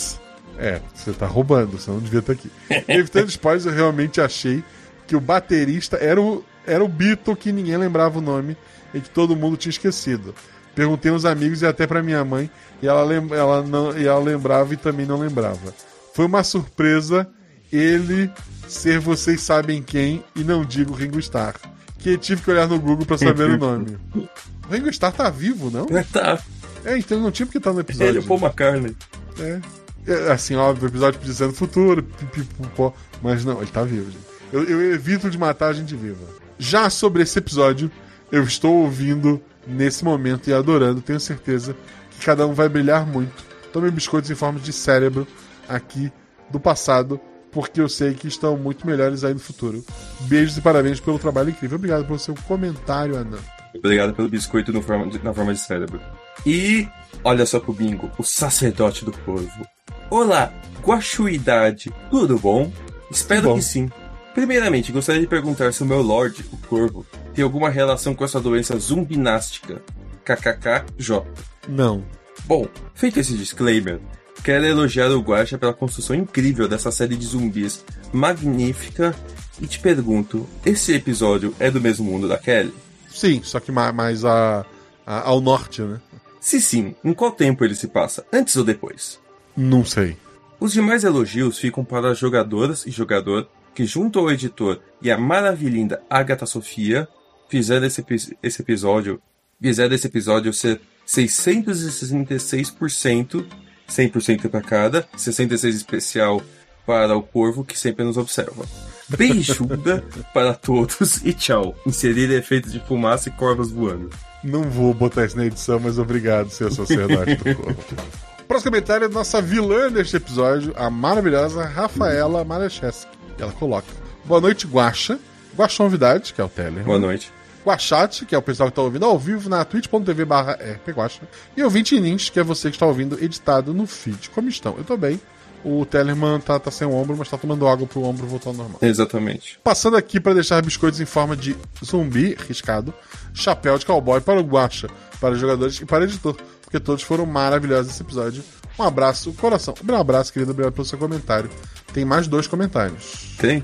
[0.63, 2.49] É, você tá roubando, você não devia estar aqui.
[2.87, 4.63] Evitando spoilers, eu realmente achei
[5.07, 8.55] que o baterista era o, era o Beatle que ninguém lembrava o nome
[8.93, 10.33] e que todo mundo tinha esquecido.
[10.75, 12.49] Perguntei aos amigos e até pra minha mãe,
[12.81, 15.73] e ela, lem- ela não, e ela lembrava e também não lembrava.
[16.15, 17.27] Foi uma surpresa
[17.71, 18.31] ele
[18.67, 21.55] ser vocês sabem quem e não digo Ringo Starr.
[21.99, 23.97] Que tive que olhar no Google pra saber o nome.
[24.15, 25.85] O Ringo Starr tá vivo, não?
[26.11, 26.39] Tá.
[26.85, 28.09] É, então não tinha porque tá no episódio.
[28.11, 28.95] Ele, o Paul McCartney.
[29.39, 29.59] É.
[30.07, 34.23] É, Assim, óbvio, o episódio ser no futuro, pipipopó, mas não, ele tá vivo, gente.
[34.51, 36.25] Eu, eu evito de matar a gente viva.
[36.59, 37.89] Já sobre esse episódio,
[38.31, 41.75] eu estou ouvindo nesse momento e adorando, tenho certeza
[42.11, 43.43] que cada um vai brilhar muito.
[43.71, 45.25] Tome biscoitos em forma de cérebro
[45.67, 46.11] aqui
[46.51, 47.19] do passado,
[47.51, 49.83] porque eu sei que estão muito melhores aí no futuro.
[50.21, 51.77] Beijos e parabéns pelo trabalho incrível.
[51.77, 53.37] Obrigado pelo seu comentário, Ana.
[53.75, 55.99] Obrigado pelo biscoito forma de- na forma de cérebro.
[56.45, 56.87] E
[57.23, 59.67] olha só pro bingo, o sacerdote do corvo.
[60.09, 60.53] Olá,
[60.83, 62.71] guaxuidade, tudo bom?
[63.09, 63.55] Espero bom.
[63.55, 63.89] que sim.
[64.33, 68.39] Primeiramente, gostaria de perguntar se o meu Lorde, o corvo, tem alguma relação com essa
[68.39, 69.81] doença zumbinástica.
[70.25, 71.21] KKKJ.
[71.67, 72.03] Não.
[72.45, 73.99] Bom, feito esse disclaimer,
[74.43, 79.13] quero elogiar o Guaxa pela construção incrível dessa série de zumbis magnífica
[79.61, 82.73] e te pergunto, esse episódio é do mesmo mundo da Kelly?
[83.09, 84.65] Sim, só que ma- mais a,
[85.05, 85.99] a- ao norte, né?
[86.43, 88.25] Se sim, em qual tempo ele se passa?
[88.31, 89.17] Antes ou depois?
[89.55, 90.17] Não sei.
[90.59, 95.17] Os demais elogios ficam para as jogadoras e jogador que, junto ao editor e a
[95.17, 97.07] maravilhinda Agatha Sofia,
[97.47, 98.03] fizeram esse,
[98.43, 99.21] esse episódio
[99.61, 103.45] fizeram esse episódio ser 666%,
[103.89, 106.41] 100% para cada, 66 especial
[106.85, 108.65] para o corvo que sempre nos observa.
[109.07, 111.73] Beijuda para todos e tchau.
[111.87, 114.09] Inserir efeitos de fumaça e corvos voando.
[114.43, 117.95] Não vou botar isso na edição, mas obrigado, seu sacerdote do corpo.
[118.47, 123.09] Próximo comentário é da nossa vilã deste episódio, a maravilhosa Rafaela Maracheski.
[123.39, 123.87] Ela coloca:
[124.25, 125.19] Boa noite, Guaxa.
[125.57, 126.83] Guaxa Novidade, que é o Teller.
[126.83, 127.31] Boa noite.
[127.65, 131.21] Guaxate, que é o pessoal que está ouvindo ao vivo na twitch.tv barra rpguaxa.
[131.55, 134.29] E ouvinte Nins, que é você que está ouvindo editado no feed.
[134.31, 134.75] Como estão?
[134.77, 135.19] Eu tô bem.
[135.63, 138.55] O Tellerman tá, tá sem o ombro, mas tá tomando água pro ombro voltar ao
[138.55, 138.79] normal.
[138.81, 139.57] Exatamente.
[139.63, 142.93] Passando aqui para deixar biscoitos em forma de zumbi riscado,
[143.33, 144.87] chapéu de cowboy para o Guacha,
[145.19, 148.43] para os jogadores e para o editor, porque todos foram maravilhosos nesse episódio.
[148.77, 149.73] Um abraço, coração.
[149.87, 150.51] Um abraço, querido.
[150.51, 151.49] Obrigado pelo seu comentário.
[151.93, 153.35] Tem mais dois comentários.
[153.37, 153.61] Tem?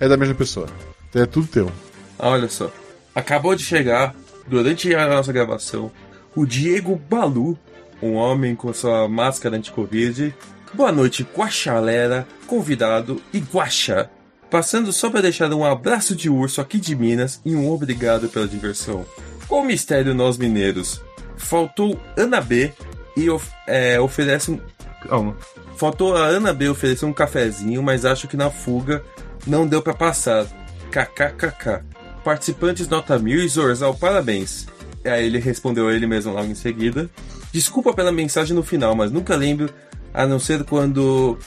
[0.00, 0.66] É da mesma pessoa.
[1.14, 1.70] É tudo teu.
[2.18, 2.70] Ah, Olha só.
[3.14, 4.14] Acabou de chegar,
[4.46, 5.90] durante a nossa gravação,
[6.34, 7.58] o Diego Balu,
[8.02, 10.34] um homem com sua máscara anti-Covid.
[10.74, 14.10] Boa noite, Guaxalera, convidado e Guaxa.
[14.52, 18.46] Passando só para deixar um abraço de urso aqui de Minas e um obrigado pela
[18.46, 19.06] diversão.
[19.48, 21.00] Qual mistério nós mineiros?
[21.38, 22.70] Faltou Ana B
[23.16, 24.60] e of- é, oferece um.
[25.08, 25.34] Calma.
[25.78, 29.02] Faltou a Ana B oferecer um cafezinho, mas acho que na fuga
[29.46, 30.46] não deu para passar.
[30.90, 31.82] KKKK.
[32.22, 34.66] Participantes nota mil e Zorzal, parabéns.
[35.02, 37.08] Aí ele respondeu ele mesmo logo em seguida.
[37.50, 39.70] Desculpa pela mensagem no final, mas nunca lembro,
[40.12, 41.38] a não ser quando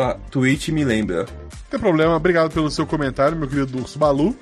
[0.00, 1.24] a Twitch me lembra.
[1.24, 2.16] Não tem problema.
[2.16, 4.36] Obrigado pelo seu comentário, meu querido Urso Balu.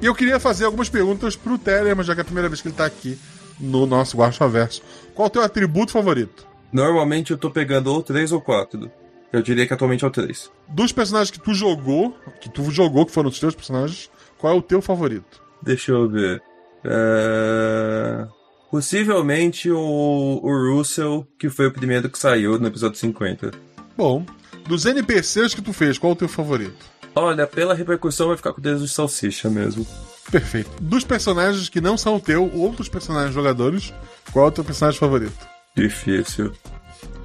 [0.00, 2.68] E eu queria fazer algumas perguntas pro Telemann, já que é a primeira vez que
[2.68, 3.18] ele tá aqui
[3.60, 4.82] no nosso Guacha Verso.
[5.14, 6.46] Qual o teu atributo favorito?
[6.72, 8.90] Normalmente eu tô pegando ou três ou quatro.
[9.32, 10.50] Eu diria que atualmente é o 3.
[10.68, 14.56] Dos personagens que tu jogou, que tu jogou, que foram os teus personagens, qual é
[14.56, 15.42] o teu favorito?
[15.62, 16.42] Deixa eu ver.
[16.84, 18.26] É...
[18.70, 23.52] Possivelmente o, o Russell, que foi o primeiro que saiu no episódio 50.
[23.96, 24.24] Bom,
[24.66, 26.84] dos NPCs que tu fez, qual é o teu favorito?
[27.14, 29.86] Olha, pela repercussão vai ficar com o dedo de salsicha mesmo.
[30.30, 30.70] Perfeito.
[30.80, 33.92] Dos personagens que não são o teu, outros personagens jogadores,
[34.32, 35.46] qual é o teu personagem favorito?
[35.76, 36.52] Difícil.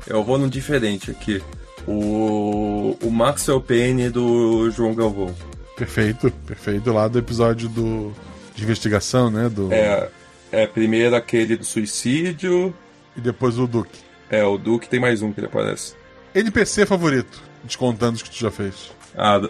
[0.06, 1.42] Eu vou num diferente aqui.
[1.88, 5.34] O, o Maxwell Payne do João Galvão.
[5.78, 6.92] Perfeito, perfeito.
[6.92, 8.12] Lá do episódio do,
[8.56, 9.48] de investigação, né?
[9.48, 9.72] Do...
[9.72, 10.10] É,
[10.52, 12.74] é primeiro aquele do suicídio.
[13.16, 14.00] E depois o Duke.
[14.30, 15.96] É, o Duke tem mais um que ele aparece.
[16.34, 18.92] NPC favorito, descontando os que tu já fez.
[19.16, 19.42] Ah,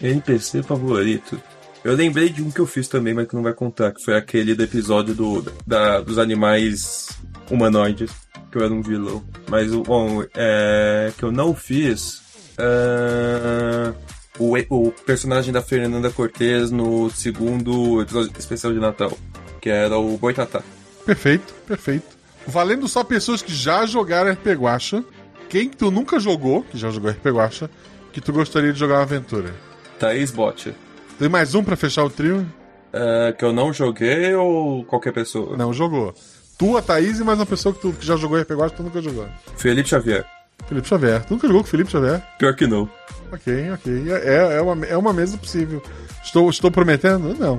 [0.00, 1.40] NPC favorito.
[1.82, 4.16] Eu lembrei de um que eu fiz também, mas que não vai contar, que foi
[4.16, 7.08] aquele do episódio do, da, dos animais
[7.50, 8.10] humanoides,
[8.50, 9.22] que eu era um vilão.
[9.50, 12.22] Mas, bom, é, que eu não fiz.
[12.58, 13.92] é,
[14.38, 19.16] o, o personagem da Fernanda Cortez no segundo episódio especial de Natal,
[19.60, 20.62] que era o Boitatá.
[21.04, 22.14] Perfeito, perfeito.
[22.46, 25.04] Valendo só pessoas que já jogaram RP Guacha,
[25.48, 27.70] quem que tu nunca jogou, que já jogou RP Guacha,
[28.12, 29.54] que tu gostaria de jogar uma aventura?
[29.98, 30.74] Thaís Bot.
[31.18, 32.46] Tem mais um pra fechar o trio?
[32.92, 35.56] É, que eu não joguei ou qualquer pessoa?
[35.56, 36.14] Não, jogou.
[36.58, 38.76] Tu, a Thaís e mais uma pessoa que, tu, que já jogou RP Guacha que
[38.76, 39.26] tu nunca jogou.
[39.56, 40.24] Felipe Xavier.
[40.68, 41.24] Felipe Xavier.
[41.24, 42.22] Tu nunca jogou com Felipe Xavier?
[42.38, 42.88] Pior que não.
[43.32, 44.12] Ok, ok.
[44.12, 45.82] É, é, uma, é uma mesa possível.
[46.22, 47.34] Estou, estou prometendo?
[47.38, 47.58] Não.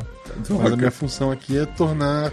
[0.61, 2.31] Mas a minha função aqui é tornar.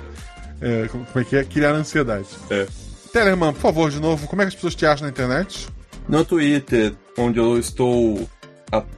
[0.61, 1.44] é, como é que é?
[1.44, 2.26] Criar ansiedade.
[2.50, 2.66] É.
[3.12, 5.68] Telemann, por favor, de novo, como é que as pessoas te acham na internet?
[6.08, 8.28] No Twitter, onde eu estou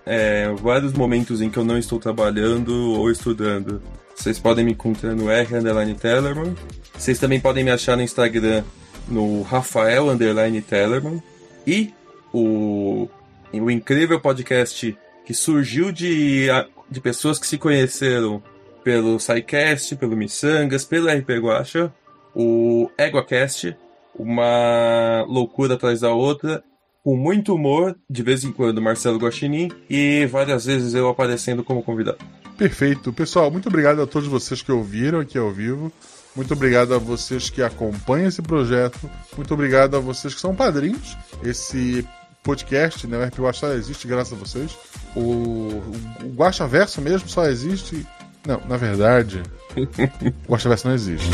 [0.07, 3.83] é, vários momentos em que eu não estou trabalhando ou estudando.
[4.15, 6.55] Vocês podem me encontrar no R Underline Tellerman.
[6.97, 8.63] Vocês também podem me achar no Instagram
[9.09, 11.21] no Rafael Underline Tellerman.
[11.67, 11.93] E
[12.33, 13.09] o,
[13.53, 14.97] o incrível podcast
[15.27, 16.47] que surgiu de,
[16.89, 18.43] de pessoas que se conheceram
[18.85, 21.93] pelo SciCast, pelo Missangas, pelo RP Guacha,
[22.35, 23.77] o EguaCast,
[24.19, 26.63] uma loucura atrás da outra,
[27.03, 31.83] com muito humor, de vez em quando Marcelo Guaxinim, e várias vezes eu aparecendo como
[31.83, 32.19] convidado.
[32.57, 33.13] Perfeito.
[33.13, 35.93] Pessoal, muito obrigado a todos vocês que ouviram aqui ao vivo.
[36.35, 39.11] Muito obrigado a vocês que acompanham esse projeto.
[39.37, 41.17] Muito obrigado a vocês que são padrinhos.
[41.43, 42.07] Esse
[42.43, 43.19] podcast, né?
[43.19, 44.77] O RP só existe graças a vocês.
[45.15, 48.07] O, o, Guacha Verso mesmo só existe.
[48.47, 49.43] Não, na verdade,
[50.47, 51.31] o Guacha Verso não existe.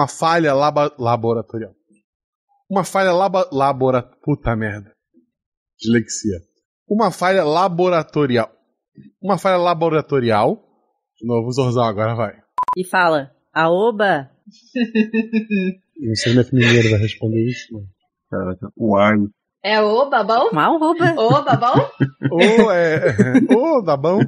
[0.00, 1.72] Uma falha laba- laboratorial.
[2.70, 4.02] Uma falha laba labora...
[4.22, 4.94] Puta merda.
[5.78, 6.38] Dislexia.
[6.88, 8.50] Uma falha laboratorial.
[9.22, 10.56] Uma falha laboratorial.
[11.20, 12.32] De novo, Zorzal, agora vai.
[12.78, 14.30] E fala, aoba,
[15.98, 17.84] Não sei como é que o mineiro vai responder isso, mas.
[18.30, 19.16] Caraca, uai.
[19.62, 20.50] É o babão?
[20.50, 21.12] mal rouba.
[21.18, 21.90] Ô, babão?
[22.32, 23.14] Ô, é.
[23.54, 24.20] Ô, bom?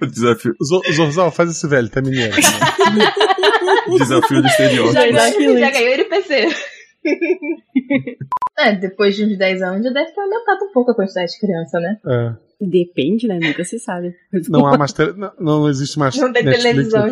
[0.00, 2.34] O desafio, Zo- Zorzal, faz esse velho, tá mineiro.
[3.98, 4.92] desafio do estereótipo.
[4.92, 6.48] Já, ganhou, já ganhou NPC.
[8.58, 11.38] é, depois de uns 10 anos já deve ter aumentado um pouco a quantidade de
[11.40, 11.96] criança, né?
[12.06, 12.50] É.
[12.60, 13.38] Depende, né?
[13.40, 14.14] Nunca se sabe.
[14.50, 14.92] Não há mais.
[14.92, 15.14] Tele...
[15.14, 16.14] Não, não existe mais.
[16.16, 17.08] Não tem na televisão,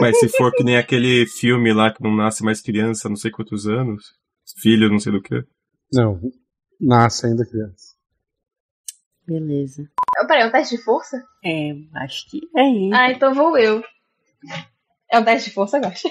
[0.00, 3.30] Mas se for que nem aquele filme lá que não nasce mais criança, não sei
[3.30, 4.12] quantos anos,
[4.60, 5.42] filho, não sei do que.
[5.92, 6.20] Não,
[6.78, 7.96] nasce ainda criança.
[9.26, 9.88] Beleza.
[10.26, 11.22] Peraí, é um teste de força?
[11.44, 12.90] É, acho que é, hein?
[12.94, 13.82] Ah, então vou eu.
[15.10, 16.08] É um teste de força, eu gosto.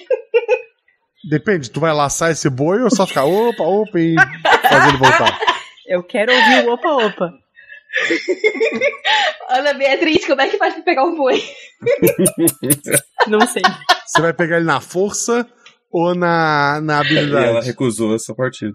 [1.30, 4.16] Depende, tu vai laçar esse boi ou só ficar opa, opa e
[4.70, 5.40] fazer ele voltar?
[5.88, 7.32] Eu quero ouvir o opa-opa.
[9.50, 11.42] Ana Beatriz, como é que faz pra pegar um boi?
[13.28, 13.62] Não sei.
[14.06, 15.48] Você vai pegar ele na força
[15.92, 17.66] ou na, na E ela habilidade?
[17.68, 18.74] recusou essa partida.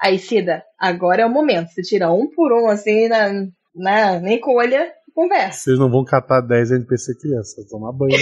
[0.00, 1.68] Aí, Cida, agora é o momento.
[1.70, 3.30] Você tira um por um, assim, na,
[3.78, 5.60] na encolha e conversa.
[5.60, 8.12] Vocês não vão catar 10 NPC criança, tomar banho.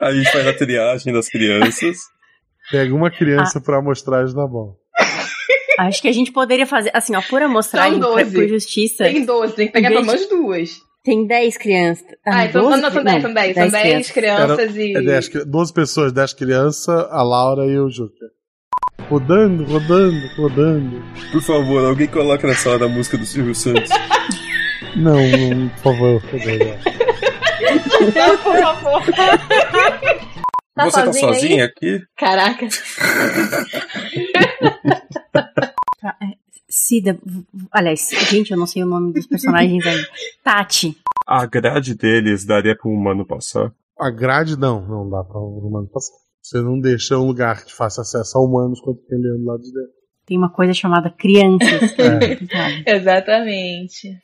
[0.00, 1.96] A gente faz a triagem das crianças.
[2.70, 4.76] Pega uma criança pra amostragem na mão.
[5.78, 8.34] Acho que a gente poderia fazer, assim, ó, por amostragem, por, 12.
[8.34, 9.04] por justiça.
[9.04, 10.70] Tem 12, tem que pegar pelo menos duas.
[11.04, 12.04] Tem 10 crianças.
[12.26, 12.82] Ah, então 12?
[12.82, 13.54] não, são 10, são 10.
[13.54, 14.96] São 10 crianças e.
[14.96, 18.26] É 10, cri- 12 pessoas, 10 crianças, a Laura e o Juca.
[19.06, 21.02] Rodando, rodando, rodando.
[21.32, 23.88] Por favor, alguém coloca nessa hora a música do Silvio Santos.
[24.96, 26.78] Não, não, por favor, por favor.
[28.42, 29.02] Por favor.
[30.74, 31.34] Tá Você tá sozinho aí?
[31.34, 32.02] sozinha aqui?
[32.16, 32.66] Caraca.
[36.00, 36.26] Tá, é,
[36.70, 37.18] Cida,
[37.72, 40.00] aliás, gente, eu não sei o nome dos personagens aí.
[40.44, 40.96] Tati.
[41.26, 43.72] A grade deles daria pro humano passar.
[43.98, 46.14] A grade não, não dá pra humano passar.
[46.48, 49.60] Você não deixa um lugar que faça acesso a humanos quando tem leão do lado
[49.60, 49.92] de dentro.
[50.26, 51.92] Tem uma coisa chamada crianças.
[52.86, 52.88] é.
[52.96, 54.16] Exatamente.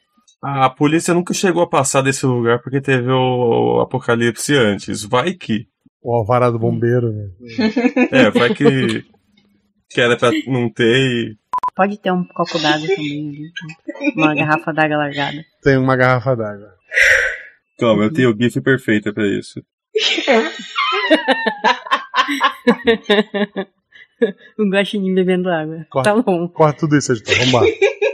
[0.43, 5.05] A polícia nunca chegou a passar desse lugar porque teve o apocalipse antes.
[5.05, 5.67] Vai que.
[6.03, 7.29] O alvará do bombeiro, né?
[8.11, 9.05] É, vai que.
[9.91, 11.37] que era pra não ter e.
[11.77, 13.53] Pode ter um copo d'água também ali.
[14.17, 15.45] Uma garrafa d'água largada.
[15.63, 16.73] Tem uma garrafa d'água.
[17.79, 19.63] Calma, eu tenho o GIF perfeito pra isso.
[24.59, 25.87] um guaxinim bebendo água.
[25.91, 26.15] Corta.
[26.15, 26.49] Tá bom.
[26.49, 27.37] Corta tudo isso, editor.
[27.37, 27.67] Vambora.